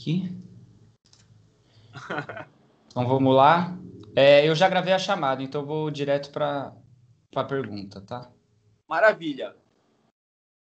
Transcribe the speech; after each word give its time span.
aqui. 0.00 0.34
Então 2.86 3.06
vamos 3.06 3.36
lá. 3.36 3.76
É, 4.16 4.48
eu 4.48 4.54
já 4.54 4.68
gravei 4.68 4.92
a 4.92 4.98
chamada, 4.98 5.42
então 5.42 5.64
vou 5.64 5.90
direto 5.90 6.30
para 6.30 6.72
a 7.36 7.44
pergunta, 7.44 8.00
tá? 8.00 8.30
Maravilha. 8.88 9.54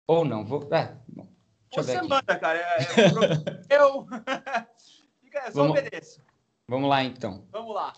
Ou 0.07 0.25
não, 0.25 0.45
vou. 0.45 0.69
É, 0.73 0.97
bom, 1.09 1.27
Você 1.75 2.01
manda, 2.03 2.39
cara. 2.39 2.59
É, 2.59 2.83
é, 3.71 3.77
eu. 3.81 4.07
Fica, 5.21 5.51
só 5.51 5.63
vamos, 5.63 5.79
obedeço. 5.79 6.23
Vamos 6.69 6.91
lá, 6.91 7.03
então. 7.03 7.45
Vamos 7.51 7.75
lá. 7.75 7.93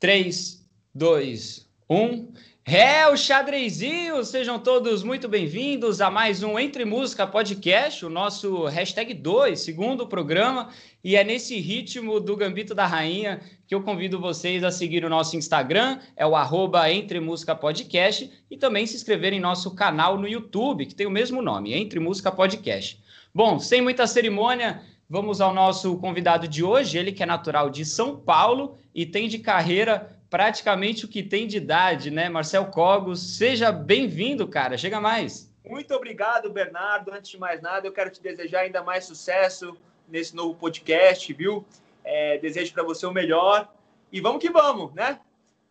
3, 0.00 0.66
2, 0.94 1.67
1. 1.90 2.28
É, 2.66 3.08
o 3.08 3.16
xadrezinho! 3.16 4.22
Sejam 4.22 4.58
todos 4.58 5.02
muito 5.02 5.26
bem-vindos 5.26 6.02
a 6.02 6.10
mais 6.10 6.42
um 6.42 6.58
Entre 6.58 6.84
Música 6.84 7.26
Podcast, 7.26 8.04
o 8.04 8.10
nosso 8.10 8.66
hashtag 8.66 9.14
2, 9.14 9.58
segundo 9.58 10.06
programa. 10.06 10.68
E 11.02 11.16
é 11.16 11.24
nesse 11.24 11.58
ritmo 11.58 12.20
do 12.20 12.36
Gambito 12.36 12.74
da 12.74 12.84
Rainha 12.84 13.40
que 13.66 13.74
eu 13.74 13.82
convido 13.82 14.20
vocês 14.20 14.62
a 14.64 14.70
seguir 14.70 15.02
o 15.02 15.08
nosso 15.08 15.34
Instagram, 15.34 15.98
é 16.14 16.26
o 16.26 16.36
arroba 16.36 16.92
Entre 16.92 17.20
Música 17.20 17.54
Podcast, 17.54 18.30
e 18.50 18.56
também 18.58 18.86
se 18.86 18.96
inscrever 18.96 19.32
em 19.32 19.40
nosso 19.40 19.74
canal 19.74 20.18
no 20.18 20.28
YouTube, 20.28 20.84
que 20.84 20.94
tem 20.94 21.06
o 21.06 21.10
mesmo 21.10 21.40
nome, 21.40 21.72
Entre 21.72 21.98
Música 21.98 22.30
Podcast. 22.30 23.02
Bom, 23.34 23.58
sem 23.58 23.80
muita 23.80 24.06
cerimônia, 24.06 24.82
vamos 25.08 25.40
ao 25.40 25.54
nosso 25.54 25.96
convidado 25.96 26.46
de 26.46 26.62
hoje, 26.62 26.98
ele 26.98 27.12
que 27.12 27.22
é 27.22 27.26
natural 27.26 27.70
de 27.70 27.86
São 27.86 28.14
Paulo 28.14 28.76
e 28.94 29.06
tem 29.06 29.26
de 29.26 29.38
carreira 29.38 30.17
praticamente 30.30 31.04
o 31.04 31.08
que 31.08 31.22
tem 31.22 31.46
de 31.46 31.56
idade, 31.56 32.10
né? 32.10 32.28
Marcel 32.28 32.66
Cogos, 32.66 33.36
seja 33.36 33.72
bem-vindo, 33.72 34.46
cara. 34.46 34.76
Chega 34.76 35.00
mais. 35.00 35.52
Muito 35.66 35.94
obrigado, 35.94 36.50
Bernardo. 36.50 37.12
Antes 37.12 37.30
de 37.30 37.38
mais 37.38 37.60
nada, 37.60 37.86
eu 37.86 37.92
quero 37.92 38.10
te 38.10 38.22
desejar 38.22 38.60
ainda 38.60 38.82
mais 38.82 39.04
sucesso 39.04 39.76
nesse 40.08 40.34
novo 40.34 40.54
podcast, 40.54 41.32
viu? 41.32 41.64
É, 42.04 42.38
desejo 42.38 42.72
para 42.72 42.82
você 42.82 43.06
o 43.06 43.12
melhor. 43.12 43.70
E 44.10 44.20
vamos 44.20 44.40
que 44.40 44.50
vamos, 44.50 44.94
né? 44.94 45.18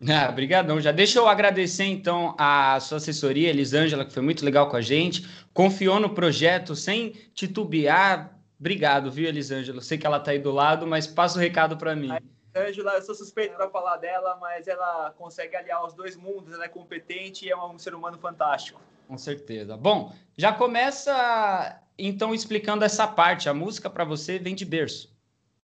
Ah, 0.08 0.30
obrigadão. 0.30 0.80
Já 0.80 0.92
deixa 0.92 1.18
eu 1.18 1.28
agradecer 1.28 1.86
então 1.86 2.36
a 2.38 2.80
sua 2.80 2.98
assessoria, 2.98 3.50
Elisângela, 3.50 4.06
que 4.06 4.14
foi 4.14 4.22
muito 4.22 4.46
legal 4.46 4.70
com 4.70 4.76
a 4.76 4.82
gente, 4.82 5.28
confiou 5.52 6.00
no 6.00 6.12
projeto 6.12 6.76
sem 6.76 7.14
titubear. 7.34 8.40
Obrigado, 8.60 9.10
viu, 9.10 9.28
Elisângela? 9.28 9.82
Sei 9.82 9.98
que 9.98 10.06
ela 10.06 10.20
tá 10.20 10.30
aí 10.30 10.38
do 10.38 10.52
lado, 10.52 10.86
mas 10.86 11.08
passa 11.08 11.40
o 11.40 11.42
recado 11.42 11.78
para 11.78 11.96
mim. 11.96 12.12
Ângela, 12.58 12.94
eu 12.94 13.02
sou 13.02 13.16
suspeito 13.16 13.56
para 13.56 13.70
falar 13.70 13.98
dela, 13.98 14.38
mas 14.40 14.68
ela 14.68 15.14
consegue 15.18 15.56
aliar 15.56 15.86
os 15.86 15.94
dois 15.94 16.16
mundos, 16.16 16.54
ela 16.54 16.66
é 16.66 16.70
competente 16.70 17.46
e 17.46 17.52
é 17.52 17.58
um 17.58 17.78
ser 17.78 17.94
humano 17.94 18.18
fantástico. 18.18 18.82
Com 19.08 19.18
certeza. 19.18 19.78
Bom, 19.78 20.14
já 20.38 20.52
começa 20.52 21.82
então 21.98 22.34
explicando 22.34 22.84
essa 22.84 23.08
parte. 23.08 23.48
A 23.48 23.54
música 23.54 23.90
para 23.90 24.04
você 24.04 24.38
vem 24.38 24.54
de 24.54 24.66
berço. 24.66 25.16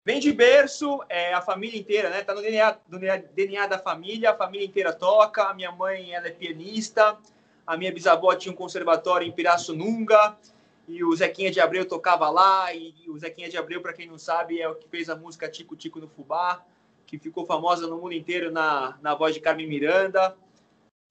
Vem 0.05 0.19
de 0.19 0.33
berço, 0.33 1.01
é 1.07 1.33
a 1.33 1.41
família 1.41 1.79
inteira, 1.79 2.09
né? 2.09 2.23
Tá 2.23 2.33
no 2.33 2.41
DNA, 2.41 2.77
no 2.89 2.99
DNA 2.99 3.67
da 3.67 3.79
família, 3.79 4.31
a 4.31 4.35
família 4.35 4.65
inteira 4.65 4.91
toca. 4.91 5.43
A 5.43 5.53
minha 5.53 5.71
mãe, 5.71 6.13
ela 6.13 6.27
é 6.27 6.31
pianista. 6.31 7.17
A 7.65 7.77
minha 7.77 7.91
bisavó 7.91 8.33
tinha 8.35 8.51
um 8.51 8.55
conservatório 8.55 9.25
em 9.27 9.31
Pirassununga 9.31 10.37
e 10.87 11.03
o 11.03 11.15
Zequinha 11.15 11.49
de 11.49 11.61
Abreu 11.61 11.85
tocava 11.85 12.29
lá. 12.29 12.73
E 12.73 12.93
o 13.07 13.17
Zequinha 13.17 13.49
de 13.49 13.57
Abreu, 13.57 13.81
para 13.81 13.93
quem 13.93 14.07
não 14.07 14.17
sabe, 14.17 14.59
é 14.61 14.67
o 14.67 14.75
que 14.75 14.87
fez 14.89 15.09
a 15.09 15.15
música 15.15 15.49
Tico 15.49 15.75
Tico 15.75 15.99
no 15.99 16.07
Fubá 16.07 16.63
que 17.05 17.17
ficou 17.17 17.45
famosa 17.45 17.87
no 17.87 17.97
mundo 17.97 18.13
inteiro 18.13 18.51
na, 18.51 18.97
na 19.01 19.15
voz 19.15 19.33
de 19.33 19.39
Carmen 19.39 19.67
Miranda, 19.67 20.35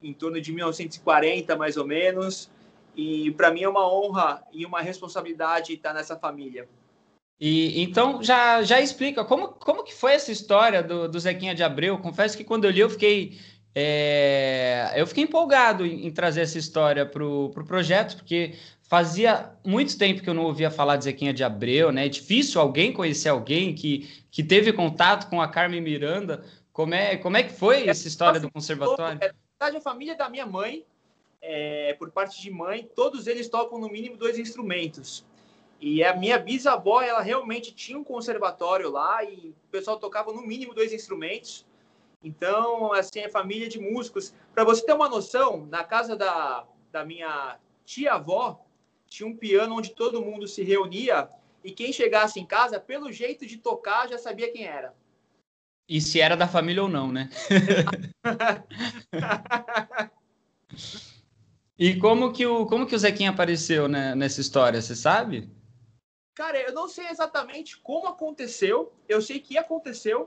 em 0.02 0.12
torno 0.12 0.40
de 0.40 0.52
1940, 0.52 1.56
mais 1.56 1.76
ou 1.76 1.86
menos. 1.86 2.50
E 2.94 3.30
para 3.32 3.50
mim 3.50 3.62
é 3.62 3.68
uma 3.68 3.90
honra 3.90 4.42
e 4.52 4.66
uma 4.66 4.80
responsabilidade 4.80 5.72
estar 5.72 5.94
nessa 5.94 6.18
família. 6.18 6.68
E 7.40 7.82
então 7.82 8.22
já, 8.22 8.62
já 8.62 8.80
explica 8.80 9.24
como, 9.24 9.48
como 9.48 9.82
que 9.82 9.94
foi 9.94 10.12
essa 10.12 10.30
história 10.30 10.82
do, 10.82 11.08
do 11.08 11.18
Zequinha 11.18 11.54
de 11.54 11.62
Abreu. 11.62 11.98
Confesso 11.98 12.36
que 12.36 12.44
quando 12.44 12.64
eu 12.64 12.70
li 12.70 12.80
eu 12.80 12.90
fiquei 12.90 13.38
é, 13.74 14.92
eu 14.96 15.06
fiquei 15.06 15.24
empolgado 15.24 15.86
em, 15.86 16.06
em 16.06 16.10
trazer 16.10 16.42
essa 16.42 16.58
história 16.58 17.06
para 17.06 17.24
o 17.24 17.50
pro 17.50 17.64
projeto, 17.64 18.16
porque 18.16 18.55
Fazia 18.92 19.50
muito 19.64 19.96
tempo 19.96 20.20
que 20.20 20.28
eu 20.28 20.34
não 20.34 20.44
ouvia 20.44 20.70
falar 20.70 20.98
de 20.98 21.05
Zequinha 21.05 21.33
de 21.33 21.42
Abreu, 21.42 21.90
né? 21.90 22.05
É 22.05 22.08
difícil 22.11 22.61
alguém 22.61 22.92
conhecer 22.92 23.30
alguém 23.30 23.74
que, 23.74 24.22
que 24.30 24.42
teve 24.44 24.70
contato 24.70 25.30
com 25.30 25.40
a 25.40 25.48
Carmen 25.48 25.80
Miranda. 25.80 26.44
Como 26.74 26.92
é, 26.92 27.16
como 27.16 27.38
é 27.38 27.42
que 27.42 27.55
foi 27.55 27.88
essa 27.88 28.06
história 28.06 28.38
do 28.38 28.50
conservatório? 28.50 29.18
É, 29.22 29.32
a 29.58 29.80
família 29.80 30.14
da 30.14 30.28
minha 30.28 30.44
mãe, 30.44 30.84
é, 31.40 31.94
por 31.98 32.11
parte 32.11 32.38
de 32.42 32.50
mãe, 32.50 32.86
todos 32.94 33.27
eles 33.27 33.48
tocam 33.48 33.80
no 33.80 33.88
mínimo 33.88 34.18
dois 34.18 34.38
instrumentos. 34.38 35.24
E 35.80 36.05
a 36.05 36.14
minha 36.14 36.38
bisavó, 36.38 37.00
ela 37.00 37.22
realmente 37.22 37.72
tinha 37.72 37.98
um 37.98 38.05
conservatório 38.05 38.90
lá 38.90 39.24
e 39.24 39.55
o 39.68 39.70
pessoal 39.70 39.98
tocava 39.98 40.34
no 40.34 40.46
mínimo 40.46 40.74
dois 40.74 40.92
instrumentos. 40.92 41.64
Então, 42.22 42.92
assim, 42.92 43.20
é 43.20 43.28
família 43.28 43.68
de 43.68 43.78
músicos. 43.78 44.34
Para 44.55 44.64
você 44.64 44.84
ter 44.84 44.92
uma 44.92 45.08
noção, 45.08 45.66
na 45.66 45.83
casa 45.83 46.14
da, 46.14 46.66
da 46.90 47.05
minha 47.05 47.58
tia-avó, 47.84 48.64
tinha 49.06 49.28
um 49.28 49.36
piano 49.36 49.77
onde 49.77 49.90
todo 49.90 50.22
mundo 50.22 50.46
se 50.46 50.62
reunia 50.62 51.28
e 51.64 51.70
quem 51.70 51.92
chegasse 51.92 52.40
em 52.40 52.46
casa, 52.46 52.80
pelo 52.80 53.12
jeito 53.12 53.46
de 53.46 53.58
tocar, 53.58 54.08
já 54.08 54.18
sabia 54.18 54.50
quem 54.50 54.64
era. 54.64 54.94
E 55.88 56.00
se 56.00 56.20
era 56.20 56.36
da 56.36 56.48
família 56.48 56.82
ou 56.82 56.88
não, 56.88 57.12
né? 57.12 57.28
e 61.78 61.96
como 61.98 62.32
que 62.32 62.46
o 62.46 62.66
como 62.66 62.86
que 62.86 62.94
o 62.94 62.98
Zequinha 62.98 63.30
apareceu 63.30 63.88
né, 63.88 64.14
nessa 64.14 64.40
história, 64.40 64.80
você 64.80 64.96
sabe? 64.96 65.50
Cara, 66.34 66.58
eu 66.58 66.72
não 66.72 66.88
sei 66.88 67.08
exatamente 67.08 67.78
como 67.78 68.08
aconteceu. 68.08 68.92
Eu 69.08 69.20
sei 69.20 69.38
que 69.38 69.58
aconteceu 69.58 70.24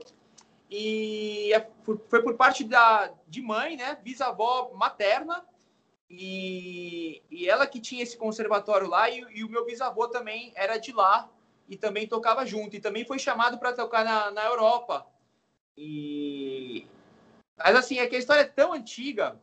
e 0.70 1.52
é 1.52 1.68
foi 2.08 2.22
por 2.22 2.34
parte 2.34 2.64
da 2.64 3.12
de 3.28 3.40
mãe, 3.40 3.76
né, 3.76 3.98
bisavó 4.02 4.72
materna 4.74 5.44
e, 6.08 7.22
e 7.30 7.48
ela 7.48 7.66
que 7.66 7.80
tinha 7.80 8.02
esse 8.02 8.16
conservatório 8.16 8.88
lá, 8.88 9.10
e, 9.10 9.24
e, 9.34 9.44
o 9.44 9.48
meu 9.48 9.64
bisavô 9.64 10.08
também 10.08 10.52
era 10.54 10.78
de 10.78 10.92
lá 10.92 11.28
e 11.68 11.76
também 11.76 12.06
tocava 12.06 12.46
junto. 12.46 12.76
E 12.76 12.80
também 12.80 13.04
foi 13.04 13.18
chamado 13.18 13.58
para 13.58 13.72
tocar 13.72 14.04
na, 14.04 14.30
na 14.30 14.44
Europa. 14.44 15.06
E... 15.76 16.86
Mas 17.56 17.74
assim, 17.74 17.98
é 17.98 18.06
que 18.06 18.16
a 18.16 18.18
história 18.18 18.42
é 18.42 18.44
tão 18.44 18.72
antiga, 18.72 19.40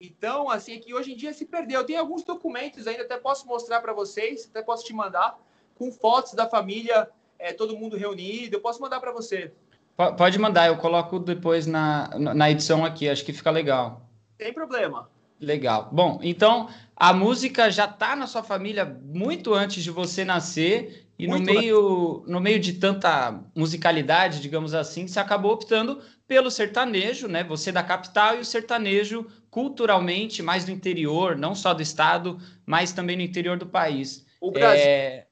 então 0.00 0.50
assim, 0.50 0.76
é 0.76 0.78
que 0.78 0.94
hoje 0.94 1.12
em 1.12 1.16
dia 1.16 1.32
se 1.32 1.44
perdeu. 1.44 1.84
Tem 1.84 1.96
alguns 1.96 2.24
documentos 2.24 2.86
ainda, 2.86 3.02
até 3.02 3.18
posso 3.18 3.46
mostrar 3.46 3.80
para 3.80 3.92
vocês, 3.92 4.48
até 4.48 4.62
posso 4.62 4.84
te 4.84 4.92
mandar, 4.92 5.38
com 5.76 5.92
fotos 5.92 6.32
da 6.32 6.48
família, 6.48 7.08
é, 7.38 7.52
todo 7.52 7.76
mundo 7.76 7.96
reunido. 7.96 8.56
Eu 8.56 8.60
posso 8.60 8.80
mandar 8.80 8.98
para 8.98 9.12
você. 9.12 9.52
Pode 9.96 10.38
mandar, 10.38 10.66
eu 10.66 10.76
coloco 10.76 11.20
depois 11.20 11.66
na, 11.66 12.10
na 12.18 12.50
edição 12.50 12.84
aqui, 12.84 13.08
acho 13.08 13.24
que 13.24 13.32
fica 13.32 13.50
legal. 13.50 14.08
Sem 14.40 14.52
problema. 14.52 15.08
Legal. 15.40 15.88
Bom, 15.92 16.18
então 16.22 16.68
a 16.96 17.12
música 17.12 17.70
já 17.70 17.84
está 17.84 18.16
na 18.16 18.26
sua 18.26 18.42
família 18.42 18.84
muito 18.84 19.54
antes 19.54 19.84
de 19.84 19.90
você 19.90 20.24
nascer 20.24 21.06
e 21.16 21.28
no 21.28 21.38
meio, 21.38 22.24
no 22.26 22.40
meio 22.40 22.58
de 22.58 22.72
tanta 22.72 23.40
musicalidade, 23.54 24.40
digamos 24.40 24.74
assim, 24.74 25.06
você 25.06 25.20
acabou 25.20 25.52
optando 25.52 26.00
pelo 26.26 26.50
sertanejo, 26.50 27.28
né? 27.28 27.44
Você 27.44 27.70
da 27.70 27.82
capital 27.82 28.36
e 28.36 28.40
o 28.40 28.44
sertanejo 28.44 29.26
culturalmente 29.48 30.42
mais 30.42 30.64
do 30.64 30.72
interior, 30.72 31.36
não 31.36 31.54
só 31.54 31.72
do 31.72 31.82
estado, 31.82 32.38
mas 32.66 32.92
também 32.92 33.16
no 33.16 33.22
interior 33.22 33.56
do 33.56 33.66
país. 33.66 34.26
O 34.40 34.50
Brasil. 34.50 34.84
É... 34.84 35.26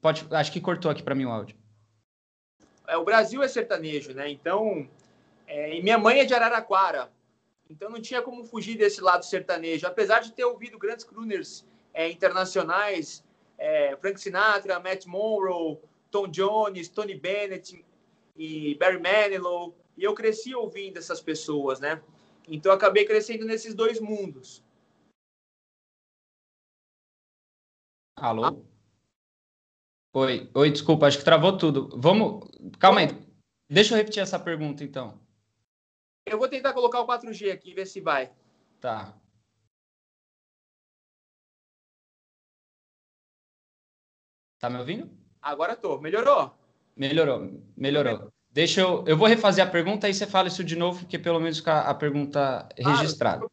Pode, 0.00 0.26
acho 0.32 0.50
que 0.50 0.60
cortou 0.60 0.90
aqui 0.90 1.02
para 1.02 1.14
mim 1.14 1.24
o 1.24 1.30
áudio. 1.30 1.61
É, 2.92 2.96
o 2.98 3.04
Brasil 3.04 3.42
é 3.42 3.48
sertanejo, 3.48 4.12
né? 4.12 4.28
Então, 4.28 4.86
é... 5.46 5.74
e 5.74 5.82
minha 5.82 5.96
mãe 5.96 6.20
é 6.20 6.26
de 6.26 6.34
Araraquara. 6.34 7.10
Então 7.70 7.88
não 7.88 8.02
tinha 8.02 8.20
como 8.20 8.44
fugir 8.44 8.76
desse 8.76 9.00
lado 9.00 9.24
sertanejo. 9.24 9.86
Apesar 9.86 10.20
de 10.20 10.30
ter 10.32 10.44
ouvido 10.44 10.78
grandes 10.78 11.02
crooners 11.02 11.66
é, 11.94 12.10
internacionais, 12.10 13.24
é, 13.56 13.96
Frank 13.96 14.20
Sinatra, 14.20 14.78
Matt 14.78 15.06
Monroe, 15.06 15.78
Tom 16.10 16.28
Jones, 16.28 16.90
Tony 16.90 17.14
Bennett 17.14 17.82
e 18.36 18.74
Barry 18.74 19.00
Manilow, 19.00 19.74
e 19.96 20.04
eu 20.04 20.12
cresci 20.12 20.54
ouvindo 20.54 20.98
essas 20.98 21.22
pessoas, 21.22 21.80
né? 21.80 22.02
Então 22.46 22.72
eu 22.72 22.76
acabei 22.76 23.06
crescendo 23.06 23.46
nesses 23.46 23.72
dois 23.72 23.98
mundos. 24.00 24.62
Alô? 28.16 28.62
Oi, 30.14 30.50
oi, 30.52 30.70
desculpa, 30.70 31.06
acho 31.06 31.16
que 31.16 31.24
travou 31.24 31.56
tudo. 31.56 31.88
Vamos, 31.96 32.46
calma 32.78 33.00
aí. 33.00 33.08
Deixa 33.66 33.94
eu 33.94 33.96
repetir 33.96 34.22
essa 34.22 34.38
pergunta 34.38 34.84
então. 34.84 35.18
Eu 36.26 36.38
vou 36.38 36.48
tentar 36.48 36.74
colocar 36.74 37.00
o 37.00 37.06
4G 37.06 37.50
aqui, 37.50 37.72
ver 37.72 37.86
se 37.86 37.98
vai. 37.98 38.30
Tá. 38.78 39.16
Tá 44.58 44.68
me 44.68 44.78
ouvindo? 44.78 45.10
Agora 45.40 45.74
tô. 45.74 45.98
Melhorou? 45.98 46.54
Melhorou, 46.94 47.50
melhorou. 47.74 48.30
Deixa 48.50 48.82
eu. 48.82 49.04
Eu 49.06 49.16
vou 49.16 49.26
refazer 49.26 49.66
a 49.66 49.70
pergunta 49.70 50.10
e 50.10 50.14
você 50.14 50.26
fala 50.26 50.48
isso 50.48 50.62
de 50.62 50.76
novo, 50.76 51.00
porque 51.00 51.18
pelo 51.18 51.40
menos 51.40 51.56
fica 51.56 51.80
a 51.80 51.94
pergunta 51.94 52.68
registrada. 52.76 53.46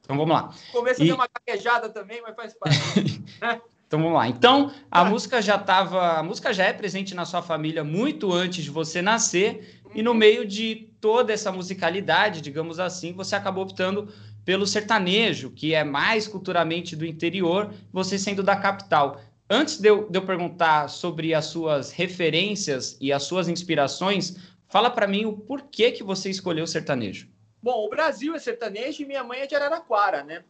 então 0.00 0.16
vamos 0.18 0.34
lá. 0.34 0.54
Começa 0.70 1.02
e... 1.02 1.10
a 1.10 1.14
uma 1.14 1.26
caquejada 1.26 1.88
também, 1.88 2.20
mas 2.20 2.36
faz 2.36 2.52
parte. 2.52 3.24
Então 3.92 4.00
vamos 4.00 4.16
lá. 4.16 4.26
Então 4.26 4.72
a 4.90 5.02
ah. 5.02 5.04
música 5.04 5.42
já 5.42 5.56
estava, 5.56 6.20
a 6.20 6.22
música 6.22 6.50
já 6.54 6.64
é 6.64 6.72
presente 6.72 7.14
na 7.14 7.26
sua 7.26 7.42
família 7.42 7.84
muito 7.84 8.32
antes 8.32 8.64
de 8.64 8.70
você 8.70 9.02
nascer 9.02 9.82
e 9.94 10.02
no 10.02 10.14
meio 10.14 10.46
de 10.46 10.88
toda 10.98 11.30
essa 11.30 11.52
musicalidade, 11.52 12.40
digamos 12.40 12.80
assim, 12.80 13.12
você 13.12 13.36
acabou 13.36 13.64
optando 13.64 14.08
pelo 14.46 14.66
sertanejo, 14.66 15.50
que 15.50 15.74
é 15.74 15.84
mais 15.84 16.26
culturalmente 16.26 16.96
do 16.96 17.04
interior, 17.04 17.70
você 17.92 18.18
sendo 18.18 18.42
da 18.42 18.56
capital. 18.56 19.20
Antes 19.50 19.76
de 19.76 19.90
eu, 19.90 20.08
de 20.08 20.16
eu 20.16 20.22
perguntar 20.22 20.88
sobre 20.88 21.34
as 21.34 21.44
suas 21.44 21.92
referências 21.92 22.96
e 22.98 23.12
as 23.12 23.24
suas 23.24 23.46
inspirações, 23.46 24.38
fala 24.70 24.88
para 24.88 25.06
mim 25.06 25.26
o 25.26 25.34
porquê 25.34 25.90
que 25.90 26.02
você 26.02 26.30
escolheu 26.30 26.64
o 26.64 26.66
sertanejo. 26.66 27.28
Bom, 27.62 27.84
o 27.84 27.90
Brasil 27.90 28.34
é 28.34 28.38
sertanejo 28.38 29.02
e 29.02 29.04
minha 29.04 29.22
mãe 29.22 29.40
é 29.40 29.46
de 29.46 29.54
Araraquara, 29.54 30.24
né? 30.24 30.42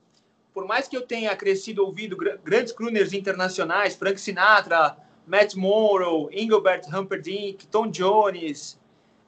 Por 0.52 0.66
mais 0.66 0.87
que 0.87 0.96
eu 0.96 1.02
tenha 1.02 1.34
crescido 1.34 1.84
ouvindo 1.84 2.16
grandes 2.16 2.72
crooners 2.72 3.12
internacionais, 3.12 3.94
Frank 3.96 4.20
Sinatra, 4.20 4.96
Matt 5.26 5.54
Monroe, 5.54 6.28
Engelbert 6.32 6.82
Humperdinck, 6.93 7.66
Tom 7.66 7.88
Jones, 7.88 8.78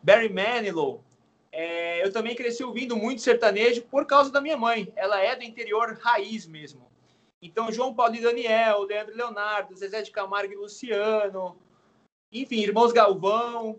Barry 0.03 0.33
Manilow, 0.33 1.03
é, 1.51 2.05
eu 2.05 2.13
também 2.13 2.35
cresci 2.35 2.65
ouvindo 2.65 2.97
muito 2.97 3.23
sertanejo 3.23 3.83
por 3.83 4.05
causa 4.07 4.31
da 4.31 4.41
minha 4.41 4.57
mãe. 4.57 4.93
Ela 4.97 5.21
é 5.23 5.37
do 5.37 5.45
interior 5.45 5.97
raiz 6.03 6.47
mesmo. 6.47 6.85
Então, 7.41 7.71
João 7.71 7.95
Paulo 7.95 8.17
e 8.17 8.21
Daniel, 8.21 8.83
Leandro 8.83 9.17
Leonardo, 9.17 9.77
Zezé 9.77 10.03
de 10.03 10.11
Camargo 10.11 10.53
e 10.53 10.57
Luciano, 10.57 11.57
enfim, 12.33 12.57
Irmãos 12.57 12.93
Galvão. 12.93 13.79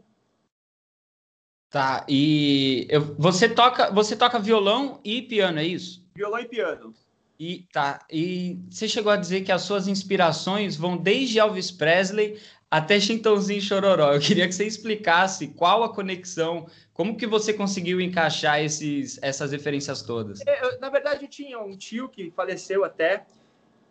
Tá, 1.69 2.05
e 2.07 2.87
eu, 2.89 3.01
você 3.15 3.49
toca 3.49 3.91
você 3.91 4.15
toca 4.15 4.39
violão 4.39 5.01
e 5.03 5.21
piano, 5.21 5.59
é 5.59 5.65
isso? 5.65 6.07
Violão 6.15 6.39
e 6.39 6.47
piano. 6.47 6.93
E 7.39 7.67
tá, 7.71 8.05
e 8.09 8.59
você 8.69 8.87
chegou 8.87 9.11
a 9.11 9.17
dizer 9.17 9.41
que 9.41 9.51
as 9.51 9.63
suas 9.63 9.87
inspirações 9.87 10.77
vão 10.77 10.95
desde 10.95 11.37
Elvis 11.37 11.69
Presley 11.69 12.39
até 12.71 12.99
Chintãozinho 12.99 13.61
Chororó. 13.61 14.13
Eu 14.13 14.19
queria 14.19 14.47
que 14.47 14.55
você 14.55 14.65
explicasse 14.65 15.47
qual 15.47 15.83
a 15.83 15.93
conexão, 15.93 16.67
como 16.93 17.17
que 17.17 17.27
você 17.27 17.53
conseguiu 17.53 17.99
encaixar 18.01 18.61
esses, 18.61 19.19
essas 19.21 19.51
referências 19.51 20.01
todas. 20.01 20.41
É, 20.45 20.65
eu, 20.65 20.79
na 20.79 20.89
verdade, 20.89 21.25
eu 21.25 21.29
tinha 21.29 21.59
um 21.59 21.75
tio 21.77 22.09
que 22.09 22.31
faleceu 22.31 22.83
até, 22.83 23.25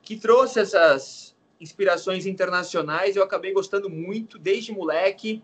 que 0.02 0.17
trouxe 0.17 0.61
essas 0.61 1.35
inspirações 1.61 2.26
internacionais. 2.26 3.17
Eu 3.17 3.23
acabei 3.23 3.52
gostando 3.52 3.88
muito 3.88 4.38
desde 4.38 4.73
moleque. 4.73 5.43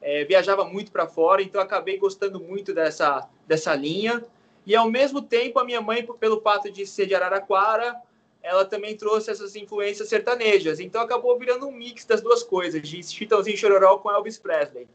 É, 0.00 0.24
viajava 0.24 0.64
muito 0.64 0.90
para 0.90 1.06
fora, 1.06 1.42
então 1.42 1.60
acabei 1.60 1.96
gostando 1.96 2.40
muito 2.40 2.74
dessa, 2.74 3.28
dessa 3.46 3.74
linha. 3.74 4.22
E 4.64 4.76
ao 4.76 4.90
mesmo 4.90 5.20
tempo, 5.20 5.58
a 5.58 5.64
minha 5.64 5.80
mãe, 5.80 6.06
pelo 6.20 6.40
fato 6.40 6.70
de 6.70 6.86
ser 6.86 7.06
de 7.06 7.14
Araraquara, 7.14 8.00
ela 8.42 8.64
também 8.64 8.96
trouxe 8.96 9.30
essas 9.30 9.54
influências 9.56 10.08
sertanejas. 10.08 10.80
Então 10.80 11.00
acabou 11.00 11.38
virando 11.38 11.66
um 11.66 11.72
mix 11.72 12.04
das 12.04 12.20
duas 12.20 12.42
coisas, 12.42 12.82
de 12.82 13.02
Chitãozinho 13.02 13.56
Chororó 13.56 13.98
com 13.98 14.10
Elvis 14.10 14.38
Presley. 14.38 14.88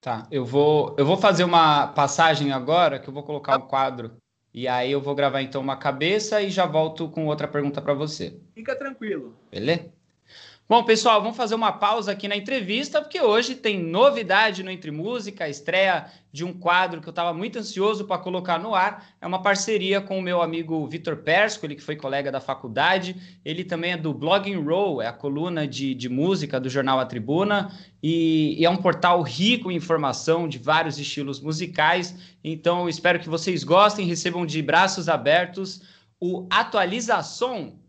Tá, 0.00 0.28
eu 0.30 0.44
vou, 0.44 0.94
eu 0.98 1.06
vou 1.06 1.16
fazer 1.16 1.44
uma 1.44 1.86
passagem 1.88 2.52
agora, 2.52 2.98
que 2.98 3.08
eu 3.08 3.14
vou 3.14 3.22
colocar 3.22 3.58
tá. 3.58 3.64
um 3.64 3.66
quadro. 3.66 4.16
E 4.52 4.68
aí 4.68 4.92
eu 4.92 5.00
vou 5.00 5.14
gravar 5.14 5.42
então 5.42 5.60
uma 5.60 5.76
cabeça 5.76 6.40
e 6.40 6.50
já 6.50 6.66
volto 6.66 7.08
com 7.08 7.26
outra 7.26 7.48
pergunta 7.48 7.82
para 7.82 7.94
você. 7.94 8.38
Fica 8.54 8.76
tranquilo. 8.76 9.34
Beleza? 9.50 9.92
Bom, 10.66 10.82
pessoal, 10.82 11.20
vamos 11.20 11.36
fazer 11.36 11.54
uma 11.54 11.72
pausa 11.72 12.10
aqui 12.10 12.26
na 12.26 12.34
entrevista, 12.34 13.02
porque 13.02 13.20
hoje 13.20 13.54
tem 13.54 13.78
novidade 13.78 14.62
no 14.62 14.70
Entre 14.70 14.90
Música, 14.90 15.46
estreia 15.46 16.06
de 16.32 16.42
um 16.42 16.54
quadro 16.54 17.02
que 17.02 17.06
eu 17.06 17.10
estava 17.10 17.34
muito 17.34 17.58
ansioso 17.58 18.06
para 18.06 18.16
colocar 18.16 18.58
no 18.58 18.74
ar. 18.74 19.10
É 19.20 19.26
uma 19.26 19.42
parceria 19.42 20.00
com 20.00 20.18
o 20.18 20.22
meu 20.22 20.40
amigo 20.40 20.86
Vitor 20.86 21.18
Persco, 21.18 21.66
ele 21.66 21.74
que 21.74 21.82
foi 21.82 21.96
colega 21.96 22.32
da 22.32 22.40
faculdade. 22.40 23.14
Ele 23.44 23.62
também 23.62 23.92
é 23.92 23.96
do 23.98 24.14
Blogging 24.14 24.56
Roll, 24.56 25.02
é 25.02 25.06
a 25.06 25.12
coluna 25.12 25.68
de, 25.68 25.94
de 25.94 26.08
música 26.08 26.58
do 26.58 26.70
jornal 26.70 26.98
A 26.98 27.04
Tribuna, 27.04 27.70
e, 28.02 28.58
e 28.58 28.64
é 28.64 28.70
um 28.70 28.78
portal 28.78 29.20
rico 29.20 29.70
em 29.70 29.76
informação 29.76 30.48
de 30.48 30.56
vários 30.56 30.98
estilos 30.98 31.42
musicais. 31.42 32.16
Então, 32.42 32.88
espero 32.88 33.20
que 33.20 33.28
vocês 33.28 33.64
gostem, 33.64 34.06
recebam 34.06 34.46
de 34.46 34.62
braços 34.62 35.10
abertos 35.10 35.82
o 36.18 36.46
Atualização 36.48 37.83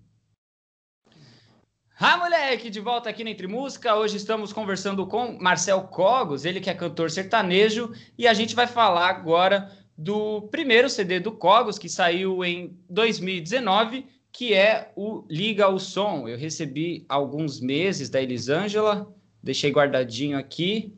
ah, 1.97 2.17
moleque, 2.17 2.69
de 2.69 2.81
volta 2.81 3.09
aqui 3.09 3.23
na 3.23 3.29
Entre 3.29 3.47
Música. 3.47 3.95
Hoje 3.95 4.17
estamos 4.17 4.51
conversando 4.51 5.07
com 5.07 5.37
Marcel 5.39 5.81
Cogos, 5.83 6.43
ele 6.43 6.59
que 6.59 6.69
é 6.69 6.73
cantor 6.73 7.09
sertanejo, 7.09 7.93
e 8.17 8.27
a 8.27 8.33
gente 8.33 8.53
vai 8.53 8.67
falar 8.67 9.07
agora 9.07 9.71
do 9.97 10.41
primeiro 10.51 10.89
CD 10.89 11.21
do 11.21 11.31
Cogos, 11.31 11.79
que 11.79 11.87
saiu 11.87 12.43
em 12.43 12.77
2019, 12.89 14.05
que 14.29 14.53
é 14.53 14.91
o 14.93 15.23
Liga 15.29 15.69
o 15.69 15.79
Som. 15.79 16.27
Eu 16.27 16.37
recebi 16.37 17.05
alguns 17.07 17.61
meses 17.61 18.09
da 18.09 18.21
Elisângela, 18.21 19.09
deixei 19.41 19.71
guardadinho 19.71 20.37
aqui, 20.37 20.93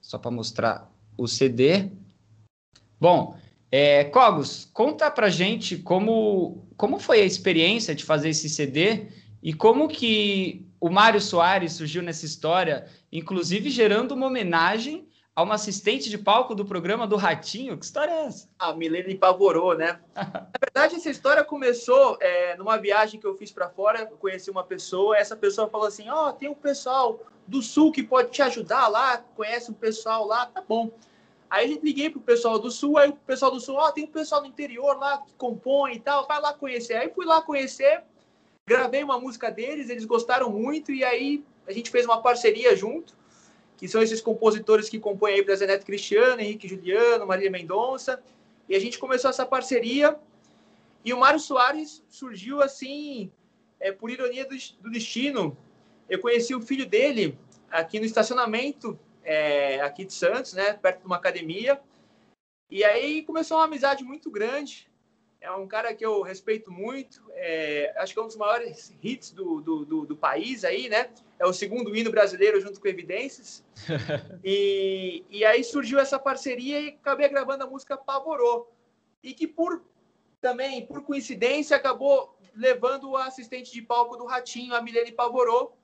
só 0.00 0.18
para 0.18 0.30
mostrar 0.30 0.88
o 1.16 1.26
CD. 1.26 1.90
Bom, 3.00 3.36
é, 3.72 4.04
Cogos, 4.04 4.70
conta 4.72 5.10
pra 5.10 5.30
gente 5.30 5.78
como, 5.78 6.64
como 6.76 7.00
foi 7.00 7.22
a 7.22 7.26
experiência 7.26 7.92
de 7.92 8.04
fazer 8.04 8.28
esse 8.28 8.48
CD 8.48 9.08
e 9.42 9.52
como 9.52 9.88
que 9.88 10.66
o 10.80 10.90
Mário 10.90 11.20
Soares 11.20 11.72
surgiu 11.72 12.02
nessa 12.02 12.24
história, 12.24 12.86
inclusive 13.10 13.70
gerando 13.70 14.12
uma 14.12 14.26
homenagem 14.26 15.08
a 15.34 15.42
uma 15.42 15.54
assistente 15.54 16.10
de 16.10 16.18
palco 16.18 16.52
do 16.52 16.64
programa 16.64 17.06
do 17.06 17.14
Ratinho? 17.14 17.78
Que 17.78 17.84
história 17.84 18.10
é 18.10 18.24
essa? 18.26 18.48
A 18.58 18.72
Milene 18.72 19.14
pavorou, 19.14 19.76
né? 19.76 20.00
Na 20.14 20.50
verdade, 20.60 20.96
essa 20.96 21.08
história 21.10 21.44
começou 21.44 22.18
é, 22.20 22.56
numa 22.56 22.76
viagem 22.76 23.20
que 23.20 23.26
eu 23.26 23.36
fiz 23.36 23.52
para 23.52 23.68
fora. 23.68 24.00
Eu 24.00 24.16
conheci 24.16 24.50
uma 24.50 24.64
pessoa, 24.64 25.16
essa 25.16 25.36
pessoa 25.36 25.68
falou 25.68 25.86
assim: 25.86 26.08
Ó, 26.08 26.28
oh, 26.28 26.32
tem 26.32 26.48
um 26.48 26.54
pessoal 26.54 27.20
do 27.46 27.62
Sul 27.62 27.92
que 27.92 28.02
pode 28.02 28.30
te 28.30 28.42
ajudar 28.42 28.88
lá, 28.88 29.18
conhece 29.36 29.70
um 29.70 29.74
pessoal 29.74 30.26
lá, 30.26 30.46
tá 30.46 30.60
bom. 30.60 30.90
Aí 31.48 31.72
eu 31.72 31.80
liguei 31.82 32.10
pro 32.10 32.20
pessoal 32.20 32.58
do 32.58 32.70
Sul, 32.70 32.98
aí 32.98 33.08
o 33.08 33.14
pessoal 33.14 33.50
do 33.50 33.60
Sul, 33.60 33.76
ó, 33.76 33.86
oh, 33.86 33.92
tem 33.92 34.04
um 34.04 34.08
pessoal 34.08 34.40
do 34.40 34.48
interior 34.48 34.98
lá 34.98 35.18
que 35.18 35.32
compõe 35.34 35.94
e 35.94 36.00
tal, 36.00 36.26
vai 36.26 36.40
lá 36.40 36.52
conhecer. 36.52 36.94
Aí 36.94 37.10
fui 37.10 37.24
lá 37.24 37.40
conhecer, 37.40 38.02
gravei 38.68 39.02
uma 39.02 39.18
música 39.18 39.50
deles, 39.50 39.88
eles 39.88 40.04
gostaram 40.04 40.50
muito 40.50 40.92
e 40.92 41.02
aí 41.02 41.42
a 41.66 41.72
gente 41.72 41.90
fez 41.90 42.04
uma 42.04 42.20
parceria 42.20 42.76
junto, 42.76 43.16
que 43.76 43.88
são 43.88 44.02
esses 44.02 44.20
compositores 44.20 44.88
que 44.88 45.00
compõem 45.00 45.34
aí 45.34 45.42
para 45.42 45.56
Zeneto 45.56 45.86
Cristiano, 45.86 46.40
Henrique 46.40 46.68
Juliano, 46.68 47.26
Maria 47.26 47.50
Mendonça, 47.50 48.22
e 48.68 48.76
a 48.76 48.78
gente 48.78 48.98
começou 48.98 49.30
essa 49.30 49.46
parceria 49.46 50.16
e 51.04 51.12
o 51.14 51.18
Mário 51.18 51.40
Soares 51.40 52.04
surgiu 52.10 52.60
assim, 52.60 53.32
é, 53.80 53.90
por 53.90 54.10
ironia 54.10 54.44
do, 54.44 54.54
do 54.80 54.90
destino. 54.90 55.56
Eu 56.08 56.20
conheci 56.20 56.54
o 56.54 56.60
filho 56.60 56.84
dele 56.84 57.38
aqui 57.70 57.98
no 57.98 58.04
estacionamento 58.04 58.98
é, 59.24 59.80
aqui 59.80 60.04
de 60.04 60.12
Santos, 60.12 60.52
né, 60.52 60.74
perto 60.74 61.00
de 61.00 61.06
uma 61.06 61.16
academia. 61.16 61.80
E 62.70 62.84
aí 62.84 63.22
começou 63.22 63.56
uma 63.56 63.64
amizade 63.64 64.04
muito 64.04 64.30
grande 64.30 64.87
é 65.40 65.50
um 65.52 65.66
cara 65.66 65.94
que 65.94 66.04
eu 66.04 66.22
respeito 66.22 66.70
muito, 66.70 67.22
é, 67.34 67.94
acho 67.98 68.12
que 68.12 68.18
é 68.18 68.22
um 68.22 68.26
dos 68.26 68.36
maiores 68.36 68.92
hits 69.02 69.30
do, 69.30 69.60
do, 69.60 69.84
do, 69.84 70.06
do, 70.06 70.16
país 70.16 70.64
aí, 70.64 70.88
né? 70.88 71.10
É 71.38 71.46
o 71.46 71.52
segundo 71.52 71.94
hino 71.94 72.10
brasileiro 72.10 72.60
junto 72.60 72.80
com 72.80 72.88
Evidências. 72.88 73.64
e, 74.42 75.24
e 75.30 75.44
aí 75.44 75.62
surgiu 75.62 76.00
essa 76.00 76.18
parceria 76.18 76.80
e 76.80 76.88
acabei 76.88 77.28
gravando 77.28 77.64
a 77.64 77.66
música 77.66 77.96
Pavorou. 77.96 78.72
E 79.22 79.32
que 79.32 79.46
por 79.46 79.82
também, 80.40 80.84
por 80.86 81.02
coincidência, 81.02 81.76
acabou 81.76 82.36
levando 82.54 83.16
a 83.16 83.26
assistente 83.26 83.72
de 83.72 83.82
palco 83.82 84.16
do 84.16 84.26
Ratinho, 84.26 84.74
a 84.74 84.82
Milene 84.82 85.12
Pavorou. 85.12 85.76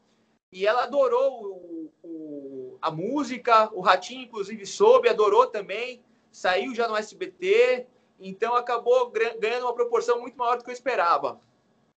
E 0.52 0.66
ela 0.66 0.84
adorou 0.84 1.44
o, 1.44 1.92
o, 2.02 2.78
a 2.80 2.90
música, 2.90 3.70
o 3.72 3.80
Ratinho, 3.80 4.22
inclusive, 4.22 4.66
soube, 4.66 5.08
adorou 5.08 5.46
também. 5.46 6.02
Saiu 6.30 6.74
já 6.74 6.88
no 6.88 6.96
SBT, 6.96 7.86
então 8.24 8.54
acabou 8.56 9.12
ganhando 9.38 9.64
uma 9.64 9.74
proporção 9.74 10.20
muito 10.20 10.36
maior 10.36 10.56
do 10.56 10.64
que 10.64 10.70
eu 10.70 10.74
esperava. 10.74 11.38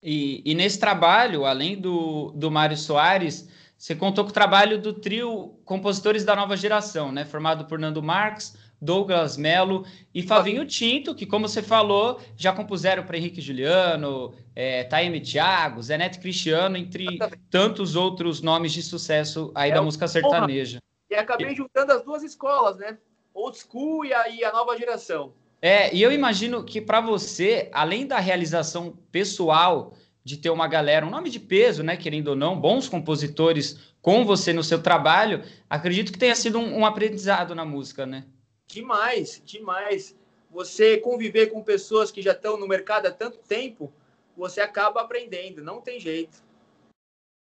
E, 0.02 0.42
e 0.44 0.54
nesse 0.54 0.78
trabalho, 0.78 1.44
além 1.44 1.80
do, 1.80 2.32
do 2.32 2.50
Mário 2.50 2.76
Soares, 2.76 3.48
você 3.78 3.94
contou 3.94 4.24
com 4.24 4.30
o 4.30 4.34
trabalho 4.34 4.80
do 4.80 4.92
trio 4.92 5.58
Compositores 5.64 6.24
da 6.24 6.34
Nova 6.34 6.56
Geração, 6.56 7.12
né? 7.12 7.24
Formado 7.24 7.66
por 7.66 7.78
Nando 7.78 8.02
Marques, 8.02 8.56
Douglas 8.80 9.36
Melo 9.36 9.86
e 10.14 10.22
Favinho 10.22 10.66
Tinto, 10.66 11.14
que, 11.14 11.26
como 11.26 11.48
você 11.48 11.62
falou, 11.62 12.20
já 12.36 12.52
compuseram 12.52 13.04
para 13.04 13.16
Henrique 13.16 13.40
Juliano, 13.40 14.34
é, 14.54 14.84
Taime 14.84 15.20
Thiago, 15.20 15.82
Zé 15.82 15.96
Neto 15.96 16.20
Cristiano, 16.20 16.76
entre 16.76 17.04
Exatamente. 17.04 17.42
tantos 17.50 17.96
outros 17.96 18.42
nomes 18.42 18.72
de 18.72 18.82
sucesso 18.82 19.50
aí 19.54 19.70
é 19.70 19.74
da 19.74 19.82
música 19.82 20.06
sertaneja. 20.08 20.78
E 21.10 21.14
acabei 21.14 21.54
juntando 21.54 21.92
as 21.92 22.02
duas 22.02 22.22
escolas, 22.22 22.76
né? 22.78 22.98
Old 23.32 23.56
School 23.58 24.04
e 24.04 24.12
a, 24.12 24.28
e 24.28 24.44
a 24.44 24.52
nova 24.52 24.76
geração. 24.76 25.32
É, 25.66 25.92
e 25.92 26.00
eu 26.00 26.12
imagino 26.12 26.62
que 26.62 26.80
para 26.80 27.00
você, 27.00 27.68
além 27.72 28.06
da 28.06 28.20
realização 28.20 28.96
pessoal 29.10 29.96
de 30.22 30.36
ter 30.36 30.48
uma 30.48 30.68
galera, 30.68 31.04
um 31.04 31.10
nome 31.10 31.28
de 31.28 31.40
peso, 31.40 31.82
né, 31.82 31.96
querendo 31.96 32.28
ou 32.28 32.36
não, 32.36 32.60
bons 32.60 32.88
compositores 32.88 33.92
com 34.00 34.24
você 34.24 34.52
no 34.52 34.62
seu 34.62 34.80
trabalho, 34.80 35.42
acredito 35.68 36.12
que 36.12 36.20
tenha 36.20 36.36
sido 36.36 36.60
um, 36.60 36.78
um 36.78 36.86
aprendizado 36.86 37.52
na 37.52 37.64
música, 37.64 38.06
né? 38.06 38.28
Demais, 38.68 39.42
demais. 39.44 40.16
Você 40.52 40.98
conviver 40.98 41.48
com 41.48 41.64
pessoas 41.64 42.12
que 42.12 42.22
já 42.22 42.30
estão 42.30 42.56
no 42.56 42.68
mercado 42.68 43.06
há 43.06 43.10
tanto 43.10 43.38
tempo, 43.38 43.92
você 44.36 44.60
acaba 44.60 45.00
aprendendo, 45.00 45.64
não 45.64 45.80
tem 45.80 45.98
jeito. 45.98 46.44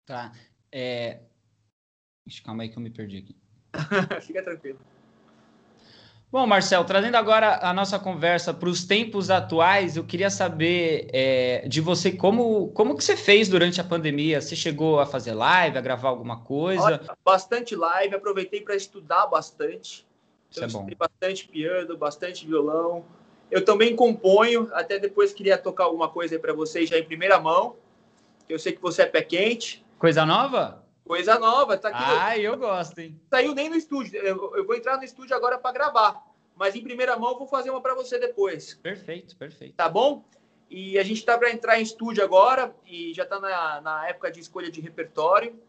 Tá. 0.06 0.32
É... 0.72 1.20
Calma 2.46 2.62
aí 2.62 2.70
que 2.70 2.78
eu 2.78 2.84
me 2.84 2.92
perdi 2.92 3.18
aqui. 3.18 3.36
Fica 4.22 4.44
tranquilo. 4.44 4.78
Bom, 6.34 6.48
Marcel, 6.48 6.84
trazendo 6.84 7.14
agora 7.14 7.60
a 7.62 7.72
nossa 7.76 8.00
conversa 8.00 8.52
para 8.52 8.68
os 8.68 8.84
tempos 8.84 9.30
atuais, 9.30 9.96
eu 9.96 10.04
queria 10.04 10.32
saber 10.32 11.08
é, 11.14 11.68
de 11.68 11.80
você 11.80 12.12
como, 12.12 12.70
como 12.70 12.98
que 12.98 13.04
você 13.04 13.16
fez 13.16 13.48
durante 13.48 13.80
a 13.80 13.84
pandemia. 13.84 14.42
Você 14.42 14.56
chegou 14.56 15.00
a 15.00 15.06
fazer 15.06 15.36
live, 15.36 15.78
a 15.78 15.82
gravar 15.82 16.10
alguma 16.10 16.40
coisa? 16.40 16.84
Olha, 16.86 17.02
bastante 17.24 17.76
live, 17.76 18.16
aproveitei 18.16 18.62
para 18.62 18.76
estudar 18.76 19.28
bastante. 19.28 20.08
Isso 20.50 20.64
então, 20.66 20.88
é 20.88 20.96
bom. 20.96 20.98
bastante 20.98 21.48
piano, 21.48 21.96
bastante 21.96 22.48
violão. 22.48 23.06
Eu 23.52 23.64
também 23.64 23.96
componho, 23.96 24.72
até 24.74 24.98
depois 24.98 25.34
queria 25.34 25.56
tocar 25.56 25.84
alguma 25.84 26.10
coisa 26.10 26.34
aí 26.34 26.42
para 26.42 26.52
vocês 26.52 26.90
já 26.90 26.98
em 26.98 27.04
primeira 27.04 27.40
mão, 27.40 27.76
eu 28.50 28.58
sei 28.58 28.72
que 28.72 28.82
você 28.82 29.04
é 29.04 29.06
pé 29.06 29.22
quente. 29.22 29.86
Coisa 30.00 30.26
nova? 30.26 30.83
Coisa 31.06 31.38
nova, 31.38 31.78
tá 31.78 31.90
aqui. 31.90 31.98
Ah, 32.02 32.38
eu 32.38 32.58
gosto, 32.58 32.98
hein? 33.00 33.20
Saiu 33.30 33.54
nem 33.54 33.70
no 33.70 33.76
estúdio. 33.76 34.20
Eu, 34.20 34.56
eu 34.56 34.66
vou 34.66 34.76
entrar 34.76 34.98
no 34.98 35.04
estúdio 35.04 35.36
agora 35.36 35.58
para 35.58 35.74
gravar, 35.74 36.24
mas 36.56 36.76
em 36.76 36.82
primeira 36.82 37.18
mão 37.18 37.32
eu 37.32 37.38
vou 37.38 37.48
fazer 37.48 37.70
uma 37.70 37.82
para 37.82 37.94
você 37.94 38.18
depois. 38.18 38.76
Perfeito, 38.76 39.36
perfeito. 39.36 39.76
Tá 39.76 39.90
bom? 39.90 40.24
E 40.70 40.98
a 40.98 41.04
gente 41.04 41.18
está 41.20 41.38
para 41.38 41.52
entrar 41.52 41.80
em 41.80 41.84
estúdio 41.84 42.24
agora 42.24 42.74
e 42.86 43.14
já 43.14 43.24
está 43.24 43.40
na, 43.40 43.82
na 43.82 44.08
época 44.08 44.32
de 44.32 44.40
escolha 44.40 44.72
de 44.72 44.80
repertório. 44.82 45.60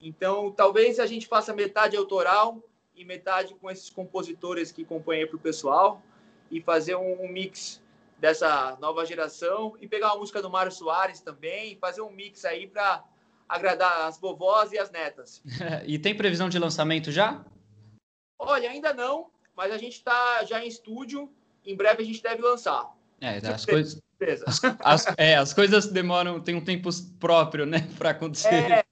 Então, 0.00 0.52
talvez 0.52 1.00
a 1.00 1.06
gente 1.06 1.26
faça 1.26 1.54
metade 1.54 1.96
autoral 1.96 2.62
e 2.94 3.04
metade 3.04 3.54
com 3.54 3.70
esses 3.70 3.88
compositores 3.88 4.70
que 4.70 4.84
compõem 4.84 5.26
para 5.26 5.36
o 5.36 5.40
pessoal 5.40 6.02
e 6.50 6.60
fazer 6.60 6.94
um, 6.94 7.24
um, 7.24 7.28
mix 7.28 7.82
dessa 8.18 8.76
nova 8.80 9.06
geração 9.06 9.76
e 9.80 9.88
pegar 9.88 10.08
uma 10.08 10.18
música 10.18 10.42
do 10.42 10.50
Mário 10.50 10.70
Soares 10.70 11.20
também 11.20 11.78
fazer 11.78 12.02
um 12.02 12.10
mix 12.10 12.44
aí 12.44 12.66
para 12.66 13.02
agradar 13.48 14.06
as 14.06 14.18
vovós 14.18 14.72
e 14.72 14.78
as 14.78 14.90
netas. 14.90 15.42
e 15.86 15.98
tem 15.98 16.16
previsão 16.16 16.48
de 16.48 16.58
lançamento 16.58 17.10
já? 17.10 17.44
Olha, 18.38 18.70
ainda 18.70 18.92
não, 18.92 19.30
mas 19.56 19.72
a 19.72 19.78
gente 19.78 19.94
está 19.94 20.44
já 20.44 20.62
em 20.62 20.68
estúdio. 20.68 21.30
Em 21.64 21.76
breve 21.76 22.02
a 22.02 22.06
gente 22.06 22.22
deve 22.22 22.42
lançar. 22.42 22.92
É, 23.20 23.38
as 23.38 23.64
coisas. 23.64 24.02
As, 24.46 24.60
as, 24.80 25.14
é, 25.18 25.36
as 25.36 25.52
coisas 25.52 25.86
demoram, 25.86 26.40
tem 26.40 26.54
um 26.54 26.64
tempo 26.64 26.88
próprio, 27.18 27.66
né, 27.66 27.88
para 27.98 28.10
acontecer. 28.10 28.70
É, 28.70 28.84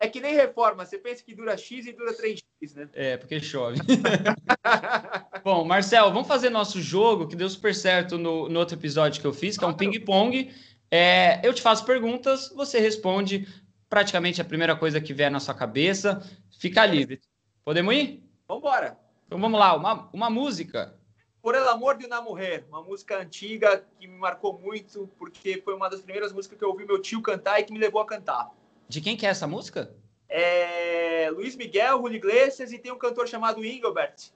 é 0.00 0.08
que 0.08 0.20
nem 0.20 0.34
reforma, 0.34 0.84
você 0.84 0.98
pensa 0.98 1.22
que 1.22 1.34
dura 1.34 1.56
X 1.56 1.86
e 1.86 1.92
dura 1.92 2.12
3X, 2.14 2.74
né? 2.74 2.88
É, 2.94 3.16
porque 3.16 3.38
chove. 3.38 3.78
Bom, 5.44 5.64
Marcel, 5.64 6.10
vamos 6.10 6.26
fazer 6.26 6.50
nosso 6.50 6.80
jogo, 6.80 7.28
que 7.28 7.36
deu 7.36 7.48
super 7.48 7.74
certo 7.74 8.16
no, 8.16 8.48
no 8.48 8.58
outro 8.58 8.76
episódio 8.76 9.20
que 9.20 9.26
eu 9.26 9.32
fiz, 9.32 9.58
que 9.58 9.64
é 9.64 9.66
um 9.66 9.74
ping-pong. 9.74 10.50
É, 10.90 11.46
eu 11.46 11.52
te 11.52 11.62
faço 11.62 11.84
perguntas, 11.84 12.48
você 12.48 12.80
responde 12.80 13.46
praticamente 13.90 14.40
a 14.40 14.44
primeira 14.44 14.76
coisa 14.76 15.00
que 15.00 15.12
vier 15.12 15.30
na 15.30 15.40
sua 15.40 15.52
cabeça. 15.52 16.22
Fica 16.58 16.86
livre. 16.86 17.20
Podemos 17.64 17.92
ir? 17.92 18.22
Vamos 18.46 18.62
embora. 18.62 18.96
Então 19.26 19.38
vamos 19.38 19.58
lá, 19.58 19.74
uma, 19.74 20.08
uma 20.12 20.30
música. 20.30 20.94
Por 21.42 21.54
El 21.54 21.68
Amor 21.68 21.96
de 21.96 22.06
Una 22.06 22.20
Mujer, 22.20 22.64
uma 22.68 22.82
música 22.82 23.18
antiga 23.18 23.84
que 23.98 24.06
me 24.06 24.16
marcou 24.16 24.58
muito, 24.58 25.10
porque 25.18 25.60
foi 25.62 25.74
uma 25.74 25.88
das 25.88 26.00
primeiras 26.00 26.32
músicas 26.32 26.58
que 26.58 26.64
eu 26.64 26.68
ouvi 26.68 26.84
meu 26.84 27.00
tio 27.00 27.20
cantar 27.22 27.58
e 27.58 27.64
que 27.64 27.72
me 27.72 27.78
levou 27.78 28.00
a 28.00 28.06
cantar. 28.06 28.50
De 28.88 29.00
quem 29.00 29.16
que 29.16 29.26
é 29.26 29.30
essa 29.30 29.46
música? 29.46 29.94
É 30.28 31.28
Luiz 31.32 31.56
Miguel, 31.56 31.98
Julio 31.98 32.16
Iglesias 32.16 32.72
e 32.72 32.78
tem 32.78 32.92
um 32.92 32.98
cantor 32.98 33.26
chamado 33.26 33.64
Engelbert, 33.64 34.30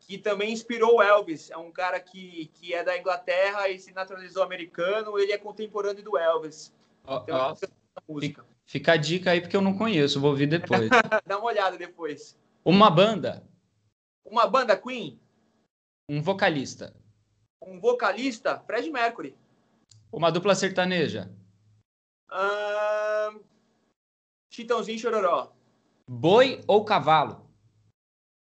que 0.00 0.18
também 0.18 0.52
inspirou 0.52 0.96
o 0.96 1.02
Elvis. 1.02 1.50
É 1.50 1.56
um 1.56 1.72
cara 1.72 1.98
que, 1.98 2.50
que 2.54 2.74
é 2.74 2.84
da 2.84 2.96
Inglaterra 2.96 3.68
e 3.68 3.78
se 3.78 3.92
naturalizou 3.92 4.42
americano. 4.42 5.18
Ele 5.18 5.32
é 5.32 5.38
contemporâneo 5.38 6.02
do 6.02 6.18
Elvis. 6.18 6.72
Oh, 7.06 7.16
então, 7.16 7.56
oh. 8.08 8.12
música. 8.12 8.42
Fica 8.42 8.59
a 8.92 8.96
dica 8.96 9.32
aí 9.32 9.40
porque 9.40 9.56
eu 9.56 9.60
não 9.60 9.76
conheço, 9.76 10.20
vou 10.20 10.30
ouvir 10.30 10.46
depois. 10.46 10.88
Dá 11.26 11.38
uma 11.38 11.46
olhada 11.46 11.76
depois. 11.76 12.38
Uma 12.64 12.88
banda. 12.88 13.44
Uma 14.24 14.46
banda 14.46 14.76
Queen. 14.76 15.20
Um 16.08 16.22
vocalista. 16.22 16.94
Um 17.60 17.80
vocalista, 17.80 18.60
Fred 18.60 18.88
Mercury. 18.90 19.36
Uma 20.12 20.30
dupla 20.30 20.54
sertaneja. 20.54 21.34
Um... 22.30 23.40
Chitãozinho 24.52 24.98
Chororó. 24.98 25.52
Boi 26.08 26.62
ou 26.66 26.84
cavalo? 26.84 27.44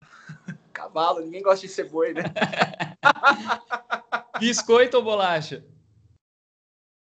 cavalo, 0.72 1.22
ninguém 1.22 1.41
gosta 1.41 1.65
de 1.65 1.74
ser 1.74 1.89
boi, 1.89 2.13
né? 2.13 2.22
Biscoito 4.39 4.98
ou 4.98 5.03
bolacha? 5.03 5.65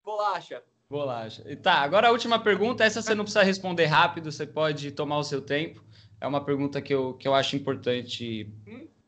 Bolacha. 0.04 0.62
Bolacha. 0.90 1.44
Tá, 1.62 1.74
agora 1.74 2.08
a 2.08 2.10
última 2.10 2.40
pergunta, 2.40 2.82
essa 2.82 3.00
você 3.00 3.14
não 3.14 3.22
precisa 3.22 3.44
responder 3.44 3.86
rápido, 3.86 4.32
você 4.32 4.44
pode 4.44 4.90
tomar 4.90 5.18
o 5.18 5.22
seu 5.22 5.40
tempo. 5.40 5.84
É 6.20 6.26
uma 6.26 6.44
pergunta 6.44 6.82
que 6.82 6.92
eu, 6.92 7.14
que 7.14 7.28
eu 7.28 7.34
acho 7.34 7.54
importante. 7.54 8.52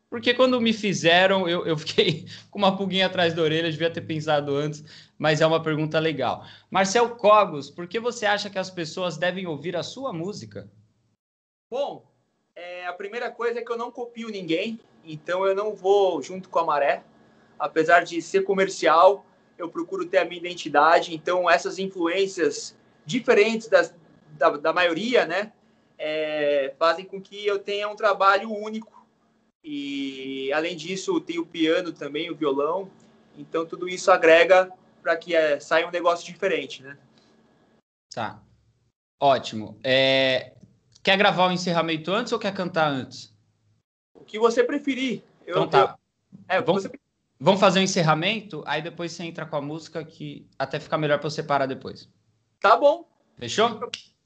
Porque 0.09 0.33
quando 0.33 0.61
me 0.61 0.71
fizeram, 0.71 1.47
eu, 1.47 1.65
eu 1.65 1.77
fiquei 1.77 2.25
com 2.49 2.57
uma 2.57 2.77
pulguinha 2.77 3.07
atrás 3.07 3.33
da 3.33 3.41
orelha, 3.41 3.69
devia 3.69 3.91
ter 3.91 3.99
pensado 3.99 4.55
antes, 4.55 4.81
mas 5.17 5.41
é 5.41 5.45
uma 5.45 5.61
pergunta 5.61 5.99
legal. 5.99 6.45
Marcel 6.71 7.17
Cogos, 7.17 7.69
por 7.69 7.85
que 7.85 7.99
você 7.99 8.25
acha 8.25 8.49
que 8.49 8.57
as 8.57 8.69
pessoas 8.69 9.17
devem 9.17 9.45
ouvir 9.45 9.75
a 9.75 9.83
sua 9.83 10.13
música? 10.13 10.71
Bom, 11.69 12.09
é, 12.55 12.87
a 12.87 12.93
primeira 12.93 13.29
coisa 13.29 13.59
é 13.59 13.61
que 13.61 13.71
eu 13.71 13.77
não 13.77 13.91
copio 13.91 14.29
ninguém, 14.29 14.79
então 15.03 15.45
eu 15.45 15.53
não 15.53 15.75
vou 15.75 16.21
junto 16.21 16.47
com 16.47 16.59
a 16.59 16.65
maré. 16.65 17.03
Apesar 17.59 18.05
de 18.05 18.21
ser 18.21 18.43
comercial, 18.43 19.25
eu 19.57 19.69
procuro 19.69 20.05
ter 20.05 20.19
a 20.19 20.25
minha 20.25 20.39
identidade. 20.39 21.13
Então, 21.13 21.49
essas 21.49 21.79
influências 21.79 22.75
diferentes 23.05 23.67
das, 23.67 23.93
da, 24.31 24.49
da 24.51 24.73
maioria, 24.73 25.25
né, 25.25 25.51
é, 25.97 26.73
fazem 26.77 27.05
com 27.05 27.21
que 27.21 27.45
eu 27.45 27.59
tenha 27.59 27.89
um 27.89 27.95
trabalho 27.95 28.51
único. 28.51 29.05
E, 29.63 30.51
além 30.51 30.75
disso, 30.75 31.21
tem 31.21 31.39
o 31.39 31.45
piano 31.45 31.93
também, 31.93 32.29
o 32.29 32.35
violão. 32.35 32.89
Então, 33.37 33.65
tudo 33.65 33.87
isso 33.87 34.11
agrega 34.11 34.71
para 35.01 35.15
que 35.15 35.35
é, 35.35 35.59
saia 35.59 35.87
um 35.87 35.91
negócio 35.91 36.25
diferente, 36.25 36.83
né? 36.83 36.97
Tá. 38.13 38.41
Ótimo. 39.19 39.79
É... 39.83 40.53
Quer 41.01 41.17
gravar 41.17 41.47
o 41.47 41.51
encerramento 41.51 42.11
antes 42.11 42.31
ou 42.31 42.39
quer 42.39 42.53
cantar 42.53 42.89
antes? 42.89 43.33
O 44.13 44.23
que 44.23 44.37
você 44.39 44.63
preferir. 44.63 45.23
Eu, 45.45 45.63
então 45.63 45.67
tá. 45.67 45.97
Eu... 46.31 46.39
É, 46.47 46.61
Vamos... 46.61 46.83
Você 46.83 46.89
Vamos 47.43 47.59
fazer 47.59 47.79
o 47.79 47.81
um 47.81 47.83
encerramento, 47.83 48.63
aí 48.65 48.81
depois 48.81 49.11
você 49.11 49.25
entra 49.25 49.45
com 49.45 49.57
a 49.57 49.61
música 49.61 50.01
que 50.01 50.47
até 50.57 50.79
fica 50.79 50.97
melhor 50.97 51.19
para 51.19 51.29
você 51.29 51.43
parar 51.43 51.65
depois. 51.65 52.07
Tá 52.61 52.77
bom. 52.77 53.05
Fechou? 53.37 53.81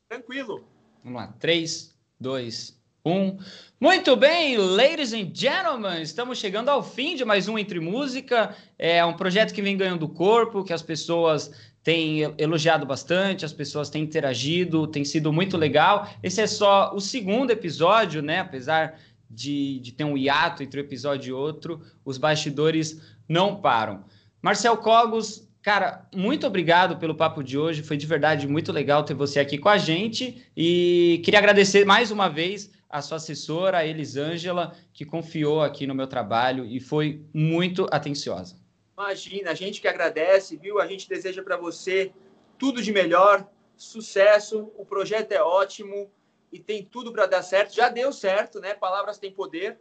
Tranquilo. 0.08 0.64
Vamos 1.04 1.22
lá. 1.24 1.34
3, 1.40 1.98
2, 2.20 2.80
1. 3.04 3.38
Muito 3.82 4.16
bem, 4.16 4.56
ladies 4.58 5.14
and 5.14 5.32
gentlemen, 5.34 6.00
estamos 6.04 6.38
chegando 6.38 6.70
ao 6.70 6.84
fim 6.84 7.16
de 7.16 7.26
mais 7.26 7.48
um 7.48 7.58
Entre 7.58 7.80
Música. 7.80 8.56
É 8.78 9.04
um 9.04 9.14
projeto 9.14 9.52
que 9.52 9.64
vem 9.64 9.76
ganhando 9.76 10.08
corpo, 10.08 10.64
que 10.64 10.72
as 10.72 10.84
pessoas 10.84 11.52
têm 11.82 12.36
elogiado 12.38 12.86
bastante, 12.86 13.44
as 13.44 13.54
pessoas 13.54 13.90
têm 13.90 14.04
interagido, 14.04 14.86
tem 14.86 15.04
sido 15.04 15.34
muito 15.34 15.58
legal. 15.58 16.08
Esse 16.22 16.42
é 16.42 16.46
só 16.46 16.94
o 16.94 17.00
segundo 17.00 17.50
episódio, 17.50 18.22
né? 18.22 18.42
Apesar 18.42 19.00
de, 19.30 19.80
de 19.80 19.92
ter 19.92 20.04
um 20.04 20.18
hiato 20.18 20.64
entre 20.64 20.80
um 20.80 20.84
episódio 20.84 21.30
e 21.30 21.34
outro, 21.34 21.82
os 22.06 22.18
bastidores 22.18 23.02
não 23.28 23.60
param. 23.62 24.06
Marcel 24.42 24.78
Cogos, 24.78 25.48
cara, 25.62 26.08
muito 26.14 26.48
obrigado 26.48 26.98
pelo 26.98 27.16
papo 27.16 27.44
de 27.44 27.58
hoje. 27.58 27.84
Foi 27.84 27.98
de 27.98 28.06
verdade 28.06 28.48
muito 28.48 28.72
legal 28.72 29.04
ter 29.04 29.14
você 29.14 29.40
aqui 29.40 29.58
com 29.58 29.70
a 29.70 29.78
gente. 29.78 30.46
E 30.56 31.22
queria 31.24 31.40
agradecer 31.40 31.86
mais 31.86 32.12
uma 32.12 32.30
vez 32.30 32.72
a 32.90 33.02
sua 33.02 33.18
assessora, 33.18 33.80
a 33.80 33.86
Elisângela, 33.86 34.74
que 34.94 35.06
confiou 35.06 35.62
aqui 35.62 35.86
no 35.86 35.94
meu 35.94 36.08
trabalho 36.08 36.66
e 36.66 36.80
foi 36.80 37.26
muito 37.34 37.88
atenciosa. 37.92 38.56
Imagina, 38.98 39.52
a 39.52 39.54
gente 39.54 39.82
que 39.82 39.88
agradece, 39.88 40.58
viu? 40.58 40.80
A 40.80 40.88
gente 40.88 41.08
deseja 41.08 41.44
para 41.44 41.58
você 41.58 42.12
tudo 42.58 42.82
de 42.82 42.92
melhor, 42.92 43.48
sucesso. 43.76 44.72
O 44.76 44.86
projeto 44.86 45.32
é 45.34 45.42
ótimo 45.42 46.10
e 46.52 46.60
tem 46.60 46.84
tudo 46.84 47.12
para 47.12 47.26
dar 47.26 47.42
certo. 47.44 47.76
Já 47.76 47.90
deu 47.90 48.12
certo, 48.12 48.60
né? 48.60 48.74
Palavras 48.74 49.18
têm 49.18 49.32
poder. 49.32 49.80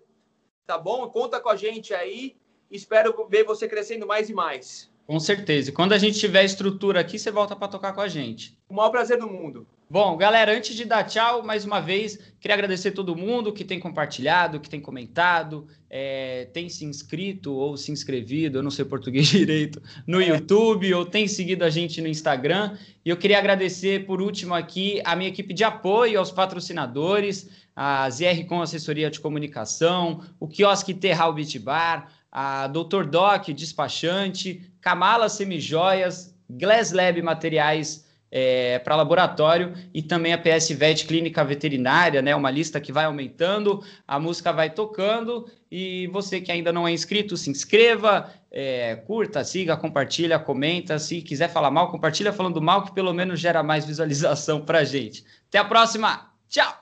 Tá 0.66 0.76
bom? 0.76 1.08
Conta 1.08 1.40
com 1.40 1.48
a 1.48 1.56
gente 1.56 1.94
aí. 1.94 2.36
Espero 2.70 3.26
ver 3.28 3.44
você 3.44 3.68
crescendo 3.68 4.06
mais 4.06 4.28
e 4.28 4.34
mais. 4.34 4.90
Com 5.06 5.20
certeza. 5.20 5.70
E 5.70 5.72
quando 5.72 5.92
a 5.92 5.98
gente 5.98 6.18
tiver 6.18 6.44
estrutura 6.44 7.00
aqui, 7.00 7.18
você 7.18 7.30
volta 7.30 7.54
para 7.54 7.68
tocar 7.68 7.92
com 7.92 8.00
a 8.00 8.08
gente. 8.08 8.58
O 8.68 8.74
maior 8.74 8.90
prazer 8.90 9.18
do 9.18 9.28
mundo. 9.28 9.66
Bom, 9.88 10.16
galera, 10.16 10.52
antes 10.52 10.74
de 10.74 10.84
dar 10.84 11.04
tchau, 11.04 11.44
mais 11.44 11.64
uma 11.64 11.78
vez, 11.78 12.18
queria 12.40 12.56
agradecer 12.56 12.90
todo 12.90 13.14
mundo 13.14 13.52
que 13.52 13.64
tem 13.64 13.78
compartilhado, 13.78 14.58
que 14.58 14.68
tem 14.68 14.80
comentado, 14.80 15.68
é, 15.88 16.48
tem 16.52 16.68
se 16.68 16.84
inscrito 16.84 17.54
ou 17.54 17.76
se 17.76 17.92
inscrevido, 17.92 18.58
eu 18.58 18.64
não 18.64 18.70
sei 18.70 18.82
português 18.84 19.28
direito, 19.28 19.80
no 20.04 20.20
é. 20.20 20.26
YouTube 20.26 20.92
ou 20.92 21.06
tem 21.06 21.28
seguido 21.28 21.64
a 21.64 21.70
gente 21.70 22.00
no 22.00 22.08
Instagram. 22.08 22.76
E 23.04 23.10
eu 23.10 23.16
queria 23.16 23.38
agradecer, 23.38 24.04
por 24.06 24.20
último, 24.20 24.54
aqui 24.54 25.00
a 25.04 25.14
minha 25.14 25.28
equipe 25.28 25.54
de 25.54 25.62
apoio, 25.62 26.18
aos 26.18 26.32
patrocinadores, 26.32 27.48
a 27.76 28.10
ZR 28.10 28.44
com 28.48 28.60
Assessoria 28.60 29.08
de 29.08 29.20
Comunicação, 29.20 30.20
o 30.40 30.48
Quiosque 30.48 30.94
Terral 30.94 31.32
Beat 31.32 31.60
Bar, 31.60 32.10
a 32.32 32.66
Dr. 32.66 33.04
Doc 33.08 33.50
Despachante, 33.50 34.68
Kamala 34.80 35.28
Semijoias, 35.28 36.34
Glass 36.50 36.90
Lab 36.90 37.22
Materiais 37.22 38.05
é, 38.30 38.78
para 38.80 38.96
laboratório 38.96 39.74
e 39.94 40.02
também 40.02 40.32
a 40.32 40.38
PS 40.38 40.70
Vet 40.70 41.06
Clínica 41.06 41.44
Veterinária, 41.44 42.20
né? 42.20 42.34
Uma 42.34 42.50
lista 42.50 42.80
que 42.80 42.92
vai 42.92 43.04
aumentando, 43.04 43.84
a 44.06 44.18
música 44.18 44.52
vai 44.52 44.70
tocando 44.70 45.50
e 45.70 46.06
você 46.08 46.40
que 46.40 46.50
ainda 46.52 46.72
não 46.72 46.86
é 46.86 46.92
inscrito, 46.92 47.36
se 47.36 47.50
inscreva, 47.50 48.32
é, 48.50 48.96
curta, 48.96 49.44
siga, 49.44 49.76
compartilha, 49.76 50.38
comenta. 50.38 50.98
Se 50.98 51.22
quiser 51.22 51.48
falar 51.48 51.70
mal, 51.70 51.90
compartilha 51.90 52.32
falando 52.32 52.60
mal, 52.60 52.84
que 52.84 52.92
pelo 52.92 53.12
menos 53.12 53.40
gera 53.40 53.62
mais 53.62 53.84
visualização 53.84 54.64
para 54.64 54.84
gente. 54.84 55.24
Até 55.48 55.58
a 55.58 55.64
próxima. 55.64 56.32
Tchau. 56.48 56.72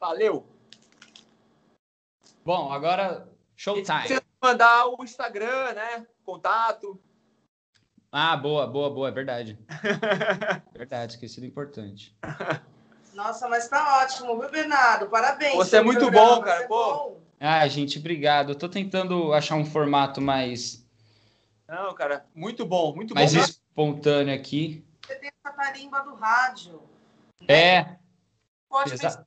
Valeu. 0.00 0.46
Bom, 2.44 2.72
agora 2.72 3.28
showtime. 3.54 4.08
Você 4.08 4.20
mandar 4.42 4.86
o 4.88 5.04
Instagram, 5.04 5.72
né? 5.74 6.06
Contato. 6.24 7.00
Ah, 8.14 8.36
boa, 8.36 8.66
boa, 8.66 8.90
boa, 8.90 9.08
é 9.08 9.10
verdade. 9.10 9.58
verdade, 10.76 11.14
esquecido 11.14 11.46
importante. 11.46 12.14
Nossa, 13.14 13.48
mas 13.48 13.66
tá 13.68 14.02
ótimo, 14.02 14.38
viu, 14.38 14.50
Bernardo? 14.50 15.06
Parabéns. 15.08 15.54
Você 15.54 15.78
é 15.78 15.82
muito 15.82 16.00
programa, 16.00 16.36
bom, 16.36 16.42
cara. 16.42 16.64
É 16.64 16.66
Pô. 16.66 16.92
Bom. 16.92 17.20
Ah, 17.40 17.66
gente, 17.68 17.98
obrigado. 17.98 18.50
Eu 18.50 18.54
tô 18.54 18.68
tentando 18.68 19.32
achar 19.32 19.56
um 19.56 19.64
formato 19.64 20.20
mais. 20.20 20.86
Não, 21.66 21.94
cara, 21.94 22.26
muito 22.34 22.66
bom, 22.66 22.94
muito 22.94 23.14
mais 23.14 23.32
bom. 23.32 23.38
Mais 23.38 23.50
espontâneo 23.50 24.34
aqui. 24.34 24.84
Você 25.06 25.14
tem 25.16 25.30
essa 25.42 25.56
tarimba 25.56 26.02
do 26.02 26.14
rádio. 26.14 26.82
É. 27.48 27.96
Pode 28.68 28.92
Exa 28.92 29.26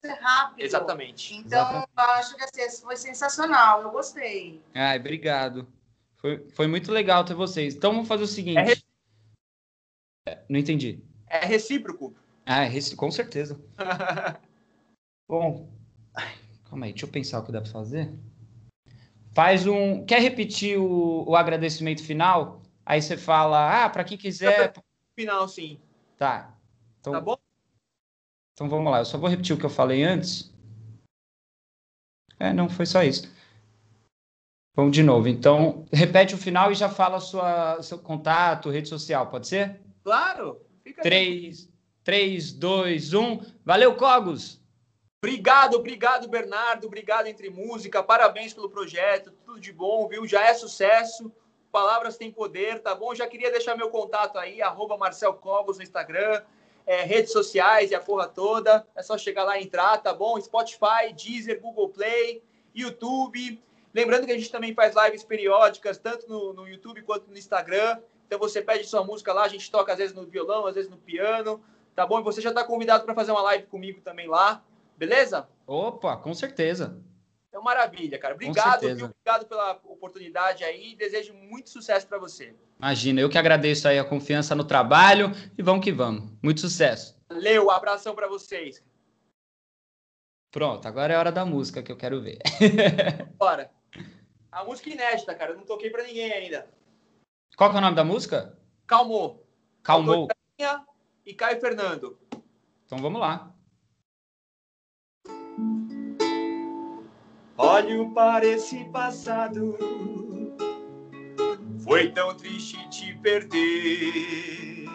ser 0.00 0.12
rápido. 0.12 0.64
Exatamente. 0.64 1.34
Então, 1.34 1.60
Exatamente. 1.60 1.90
acho 1.96 2.36
que 2.36 2.44
assim, 2.44 2.82
foi 2.82 2.96
sensacional. 2.96 3.82
Eu 3.82 3.90
gostei. 3.90 4.62
Ai, 4.72 4.98
obrigado. 5.00 5.66
Foi, 6.20 6.46
foi 6.50 6.66
muito 6.66 6.92
legal 6.92 7.24
ter 7.24 7.34
vocês. 7.34 7.74
Então 7.74 7.92
vamos 7.92 8.08
fazer 8.08 8.24
o 8.24 8.28
seguinte. 8.28 8.58
É 8.58 8.62
re... 8.62 8.84
É, 10.26 10.44
não 10.48 10.58
entendi. 10.58 11.02
É 11.26 11.46
recíproco. 11.46 12.14
Ah, 12.44 12.64
é 12.64 12.68
rec... 12.68 12.94
com 12.94 13.10
certeza. 13.10 13.60
Bom, 15.26 15.68
calma 16.64 16.86
aí, 16.86 16.92
deixa 16.92 17.06
eu 17.06 17.10
pensar 17.10 17.38
o 17.38 17.44
que 17.44 17.52
dá 17.52 17.60
para 17.60 17.70
fazer. 17.70 18.12
Faz 19.32 19.66
um. 19.66 20.04
Quer 20.04 20.20
repetir 20.20 20.78
o, 20.78 21.24
o 21.28 21.36
agradecimento 21.36 22.04
final? 22.04 22.62
Aí 22.84 23.00
você 23.00 23.16
fala, 23.16 23.84
ah, 23.84 23.88
para 23.88 24.04
quem 24.04 24.18
quiser. 24.18 24.72
Final, 25.14 25.48
sim. 25.48 25.80
Tá. 26.18 26.54
Então, 27.00 27.12
tá 27.12 27.20
bom? 27.20 27.36
Então 28.52 28.68
vamos 28.68 28.90
lá, 28.90 28.98
eu 28.98 29.04
só 29.04 29.16
vou 29.16 29.30
repetir 29.30 29.54
o 29.54 29.58
que 29.58 29.64
eu 29.64 29.70
falei 29.70 30.02
antes. 30.02 30.52
É, 32.38 32.52
não, 32.52 32.68
foi 32.68 32.84
só 32.84 33.02
isso. 33.02 33.32
Vamos 34.74 34.92
de 34.92 35.02
novo. 35.02 35.28
Então, 35.28 35.84
repete 35.92 36.34
o 36.34 36.38
final 36.38 36.70
e 36.70 36.74
já 36.74 36.88
fala 36.88 37.20
sua, 37.20 37.82
seu 37.82 37.98
contato, 37.98 38.70
rede 38.70 38.88
social, 38.88 39.26
pode 39.26 39.48
ser? 39.48 39.80
Claro. 40.02 40.60
Fica 40.82 41.02
3, 41.02 41.68
3, 42.04 42.52
2, 42.52 43.14
1. 43.14 43.40
Valeu, 43.64 43.94
Cogos! 43.96 44.60
Obrigado, 45.22 45.74
obrigado, 45.74 46.28
Bernardo. 46.28 46.86
Obrigado 46.86 47.26
Entre 47.26 47.50
Música. 47.50 48.02
Parabéns 48.02 48.54
pelo 48.54 48.70
projeto. 48.70 49.30
Tudo 49.44 49.60
de 49.60 49.70
bom, 49.70 50.08
viu? 50.08 50.26
Já 50.26 50.46
é 50.48 50.54
sucesso. 50.54 51.30
Palavras 51.70 52.16
têm 52.16 52.32
poder, 52.32 52.80
tá 52.80 52.94
bom? 52.94 53.14
Já 53.14 53.26
queria 53.26 53.50
deixar 53.50 53.76
meu 53.76 53.90
contato 53.90 54.38
aí, 54.38 54.62
arroba 54.62 54.96
Marcel 54.96 55.34
Cogos 55.34 55.76
no 55.76 55.82
Instagram, 55.82 56.42
é, 56.86 57.02
redes 57.02 57.32
sociais 57.32 57.90
e 57.90 57.94
a 57.94 58.00
porra 58.00 58.26
toda. 58.26 58.86
É 58.96 59.02
só 59.02 59.18
chegar 59.18 59.44
lá 59.44 59.58
e 59.58 59.64
entrar, 59.64 59.98
tá 59.98 60.12
bom? 60.14 60.40
Spotify, 60.40 61.12
Deezer, 61.14 61.60
Google 61.60 61.90
Play, 61.90 62.42
YouTube. 62.74 63.62
Lembrando 63.92 64.26
que 64.26 64.32
a 64.32 64.38
gente 64.38 64.50
também 64.50 64.74
faz 64.74 64.94
lives 64.94 65.24
periódicas, 65.24 65.98
tanto 65.98 66.28
no, 66.28 66.52
no 66.52 66.68
YouTube 66.68 67.02
quanto 67.02 67.30
no 67.30 67.36
Instagram. 67.36 67.98
Então 68.26 68.38
você 68.38 68.62
pede 68.62 68.84
sua 68.86 69.04
música 69.04 69.32
lá, 69.32 69.42
a 69.42 69.48
gente 69.48 69.70
toca 69.70 69.92
às 69.92 69.98
vezes 69.98 70.14
no 70.14 70.24
violão, 70.24 70.66
às 70.66 70.76
vezes 70.76 70.90
no 70.90 70.96
piano, 70.96 71.60
tá 71.96 72.06
bom? 72.06 72.20
E 72.20 72.22
você 72.22 72.40
já 72.40 72.50
está 72.50 72.62
convidado 72.62 73.04
para 73.04 73.14
fazer 73.14 73.32
uma 73.32 73.42
live 73.42 73.66
comigo 73.66 74.00
também 74.00 74.28
lá, 74.28 74.62
beleza? 74.96 75.48
Opa, 75.66 76.16
com 76.16 76.32
certeza. 76.32 76.96
Então, 77.48 77.60
maravilha, 77.62 78.16
cara. 78.16 78.34
Obrigado, 78.34 78.82
viu? 78.94 79.06
Obrigado 79.06 79.46
pela 79.48 79.72
oportunidade 79.84 80.62
aí. 80.62 80.94
Desejo 80.94 81.34
muito 81.34 81.68
sucesso 81.68 82.06
para 82.06 82.18
você. 82.18 82.54
Imagina, 82.78 83.20
eu 83.20 83.28
que 83.28 83.36
agradeço 83.36 83.88
aí 83.88 83.98
a 83.98 84.04
confiança 84.04 84.54
no 84.54 84.62
trabalho 84.62 85.32
e 85.58 85.62
vamos 85.62 85.84
que 85.84 85.90
vamos. 85.90 86.30
Muito 86.40 86.60
sucesso. 86.60 87.18
Valeu, 87.28 87.66
um 87.66 87.70
abração 87.70 88.14
para 88.14 88.28
vocês. 88.28 88.84
Pronto, 90.52 90.86
agora 90.86 91.12
é 91.12 91.18
hora 91.18 91.32
da 91.32 91.44
música 91.44 91.82
que 91.82 91.90
eu 91.90 91.96
quero 91.96 92.22
ver. 92.22 92.38
Bora. 93.36 93.70
A 94.52 94.64
música 94.64 94.90
inédita, 94.90 95.34
cara. 95.34 95.52
Eu 95.52 95.58
não 95.58 95.64
toquei 95.64 95.90
pra 95.90 96.02
ninguém 96.02 96.32
ainda. 96.32 96.68
Qual 97.56 97.70
que 97.70 97.76
é 97.76 97.78
o 97.78 97.82
nome 97.82 97.96
da 97.96 98.04
música? 98.04 98.58
Calmou. 98.86 99.46
Calmou. 99.82 100.28
E 101.24 101.34
Caio 101.34 101.60
Fernando. 101.60 102.18
Então 102.84 102.98
vamos 102.98 103.20
lá. 103.20 103.54
Olho 107.56 108.12
para 108.12 108.44
esse 108.44 108.84
passado. 108.86 109.78
Foi 111.84 112.10
tão 112.10 112.36
triste 112.36 112.88
te 112.88 113.14
perder. 113.18 114.88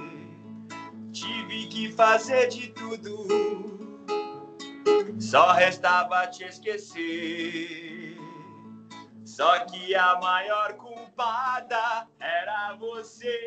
Tive 1.13 1.67
que 1.67 1.91
fazer 1.93 2.49
de 2.49 2.69
tudo. 2.69 3.27
Só 5.19 5.53
restava 5.53 6.27
te 6.27 6.43
esquecer. 6.43 8.04
Só 9.35 9.65
que 9.65 9.93
a 9.93 10.17
maior 10.21 10.75
culpada 10.75 12.07
era 12.21 12.73
você. 12.75 13.37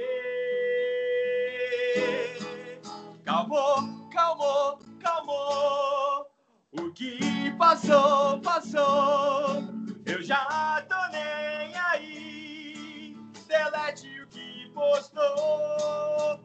Calmou, 3.25 4.07
calmou, 4.11 4.79
calmou. 5.03 6.31
O 6.73 6.93
que 6.93 7.51
passou, 7.53 8.39
passou. 8.43 9.65
Eu 10.05 10.23
já 10.23 10.85
tô 10.91 11.11
nem 11.11 11.75
aí. 11.75 13.17
Delete 13.47 14.21
o 14.21 14.27
que 14.27 14.71
postou. 14.75 15.25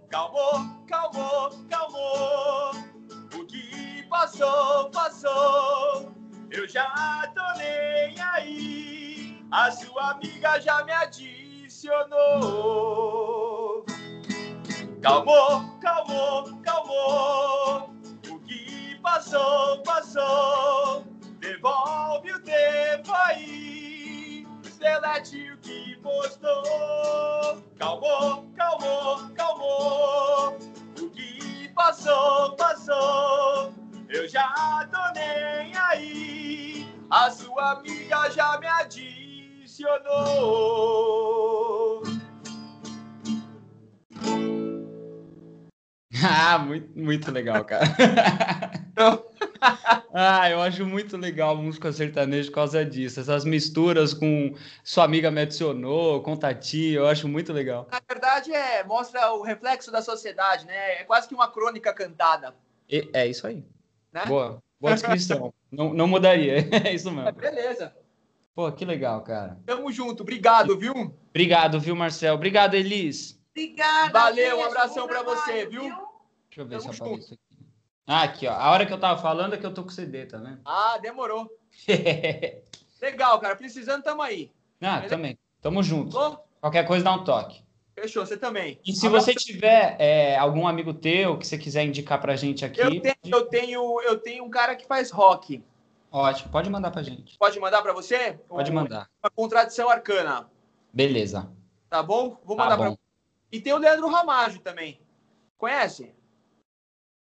Calmou, 0.09 0.85
calmou, 0.87 1.49
calmou. 1.69 2.71
O 3.35 3.45
que 3.45 4.03
passou, 4.03 4.89
passou. 4.89 6.13
Eu 6.49 6.65
já 6.65 7.29
tô 7.35 7.57
nem 7.57 8.21
aí. 8.21 9.02
A 9.55 9.69
sua 9.69 10.13
amiga 10.13 10.59
já 10.59 10.83
me 10.83 10.91
adicionou. 10.91 11.85
Calmou, 14.99 15.77
calmou, 15.79 16.57
calmou. 16.63 17.93
O 18.31 18.39
que 18.39 18.99
passou, 19.03 19.77
passou. 19.83 21.05
Devolve 21.39 22.33
o 22.33 22.39
tempo 22.39 23.13
aí. 23.13 24.47
Delete 24.79 25.51
o 25.51 25.57
que 25.59 25.97
postou. 25.97 27.61
Calmou, 27.77 28.49
calmou, 28.57 29.29
calmou. 29.35 30.57
O 30.99 31.09
que 31.11 31.69
passou, 31.75 32.55
passou. 32.55 33.71
Eu 34.09 34.27
já 34.27 34.89
tô 34.91 35.11
nem 35.13 35.77
aí. 35.77 36.91
A 37.11 37.29
sua 37.29 37.73
amiga 37.73 38.31
já 38.31 38.57
me 38.57 38.65
adicionou 38.65 39.32
funcionou. 39.73 40.03
ah, 46.23 46.59
muito, 46.59 46.97
muito 46.97 47.31
legal, 47.31 47.65
cara. 47.65 47.85
ah, 50.13 50.49
eu 50.49 50.61
acho 50.61 50.85
muito 50.85 51.17
legal 51.17 51.57
música 51.57 51.91
sertaneja 51.91 52.49
por 52.49 52.55
causa 52.55 52.85
disso. 52.85 53.19
Essas 53.19 53.43
misturas 53.45 54.13
com 54.13 54.53
sua 54.83 55.05
amiga 55.05 55.31
me 55.31 55.41
adicionou, 55.41 56.21
com 56.21 56.37
Tati, 56.37 56.91
eu 56.91 57.07
acho 57.07 57.27
muito 57.27 57.51
legal. 57.51 57.87
Na 57.91 57.99
verdade, 58.07 58.53
é, 58.53 58.83
mostra 58.83 59.33
o 59.33 59.41
reflexo 59.41 59.91
da 59.91 60.03
sociedade, 60.03 60.67
né? 60.67 61.01
É 61.01 61.03
quase 61.03 61.27
que 61.27 61.33
uma 61.33 61.51
crônica 61.51 61.91
cantada. 61.93 62.53
E, 62.87 63.09
é 63.11 63.25
isso 63.25 63.47
aí. 63.47 63.65
Né? 64.11 64.23
Boa, 64.27 64.61
boa 64.79 64.93
descrição. 64.93 65.51
não, 65.71 65.91
não 65.93 66.07
mudaria, 66.07 66.57
é 66.85 66.93
isso 66.93 67.09
mesmo. 67.11 67.29
É, 67.29 67.31
beleza. 67.31 68.02
Pô, 68.55 68.71
que 68.71 68.85
legal, 68.85 69.21
cara. 69.23 69.59
Tamo 69.65 69.91
junto. 69.91 70.21
Obrigado, 70.21 70.77
viu? 70.77 70.93
Obrigado, 71.29 71.79
viu, 71.79 71.95
Marcel? 71.95 72.35
Obrigado, 72.35 72.75
Elis. 72.75 73.41
Obrigada. 73.51 74.11
Valeu, 74.11 74.59
um 74.59 74.63
abração 74.65 75.07
para 75.07 75.23
você, 75.23 75.65
viu? 75.65 75.81
Deixa 75.81 76.61
eu 76.61 76.65
ver 76.65 76.79
Tamo 76.79 76.93
se 76.93 77.01
aparece 77.01 77.33
aqui. 77.33 77.65
Ah, 78.05 78.23
aqui, 78.23 78.47
ó. 78.47 78.53
A 78.53 78.71
hora 78.71 78.85
que 78.85 78.93
eu 78.93 78.99
tava 78.99 79.19
falando 79.19 79.55
é 79.55 79.57
que 79.57 79.65
eu 79.65 79.73
tô 79.73 79.83
com 79.83 79.89
CD, 79.89 80.25
tá 80.25 80.37
vendo? 80.37 80.59
Ah, 80.65 80.99
demorou. 81.01 81.49
legal, 83.01 83.39
cara. 83.39 83.55
Precisando, 83.55 84.03
tamo 84.03 84.21
aí. 84.21 84.51
Ah, 84.81 84.97
Beleza? 84.97 85.15
também. 85.15 85.39
Tamo 85.61 85.81
junto. 85.81 86.15
Qualquer 86.61 86.85
coisa 86.85 87.03
dá 87.03 87.13
um 87.13 87.23
toque. 87.23 87.63
Fechou, 87.95 88.25
você 88.25 88.37
também. 88.37 88.79
E 88.85 88.93
se 88.93 89.07
você 89.07 89.33
tiver 89.33 89.95
é, 89.99 90.35
algum 90.37 90.67
amigo 90.67 90.93
teu 90.93 91.37
que 91.37 91.45
você 91.45 91.57
quiser 91.57 91.85
indicar 91.85 92.19
pra 92.19 92.35
gente 92.35 92.65
aqui. 92.65 92.81
Eu 92.81 93.01
tenho, 93.01 93.15
eu 93.25 93.45
tenho, 93.45 94.01
eu 94.01 94.19
tenho 94.19 94.43
um 94.43 94.49
cara 94.49 94.75
que 94.75 94.85
faz 94.85 95.11
rock. 95.11 95.63
Ótimo, 96.13 96.51
pode 96.51 96.69
mandar 96.69 96.91
pra 96.91 97.01
gente. 97.01 97.35
Pode 97.39 97.59
mandar 97.59 97.81
para 97.81 97.91
você? 97.91 98.33
Pode 98.47 98.71
mandar. 98.71 99.09
Uma 99.23 99.31
contradição 99.31 99.89
arcana. 99.89 100.47
Beleza. 100.93 101.51
Tá 101.89 102.03
bom? 102.03 102.39
Vou 102.45 102.55
mandar 102.55 102.77
tá 102.77 102.83
para 102.83 102.97
E 103.51 103.59
tem 103.59 103.73
o 103.73 103.79
Leandro 103.79 104.07
Ramagem 104.07 104.61
também. 104.61 105.01
Conhece? 105.57 106.13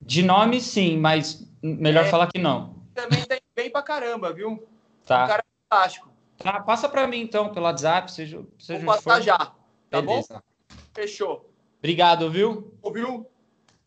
De 0.01 0.21
nome, 0.25 0.61
sim, 0.61 0.99
mas 0.99 1.49
melhor 1.63 2.07
é, 2.07 2.09
falar 2.09 2.27
que 2.27 2.41
não. 2.41 2.75
Também 2.93 3.25
tem 3.25 3.41
bem 3.55 3.71
pra 3.71 3.85
caramba, 3.85 4.33
viu? 4.33 4.67
Tá. 5.07 5.25
Um 5.25 5.29
cara 5.29 5.45
fantástico. 5.71 6.11
Tá, 6.39 6.61
passa 6.61 6.89
para 6.89 7.07
mim 7.07 7.21
então, 7.21 7.53
pelo 7.53 7.67
WhatsApp, 7.67 8.11
seja, 8.11 8.45
seja 8.59 8.85
Vou 8.85 8.97
passar 8.97 9.21
já, 9.21 9.39
tá 9.39 10.03
Beleza. 10.03 10.35
bom? 10.35 10.77
Fechou. 10.93 11.49
Obrigado, 11.79 12.29
viu? 12.29 12.77
Ouviu? 12.83 13.31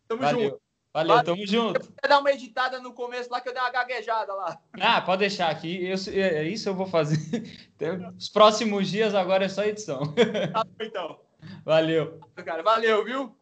Tamo 0.07 0.21
Valeu. 0.21 0.39
junto. 0.51 0.61
Valeu, 0.95 1.17
Valeu, 1.17 1.25
tamo 1.25 1.45
junto. 1.45 1.93
Eu 2.01 2.09
dar 2.09 2.19
uma 2.19 2.31
editada 2.31 2.79
no 2.79 2.93
começo 2.93 3.29
lá, 3.29 3.41
que 3.41 3.49
eu 3.49 3.53
dei 3.53 3.61
uma 3.61 3.69
gaguejada 3.69 4.33
lá. 4.33 4.57
Ah, 4.79 5.01
pode 5.01 5.19
deixar 5.19 5.49
aqui. 5.49 5.85
Eu, 5.85 5.97
é, 6.13 6.45
isso 6.45 6.69
eu 6.69 6.73
vou 6.73 6.87
fazer. 6.87 7.19
Os 8.17 8.29
próximos 8.29 8.87
dias 8.89 9.13
agora 9.13 9.43
é 9.43 9.49
só 9.49 9.65
edição. 9.65 10.13
Tá 10.53 10.63
bom, 10.63 10.71
então. 10.79 11.19
Valeu. 11.65 12.21
Cara, 12.45 12.63
valeu, 12.63 13.03
viu? 13.03 13.37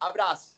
Abraço. 0.00 0.51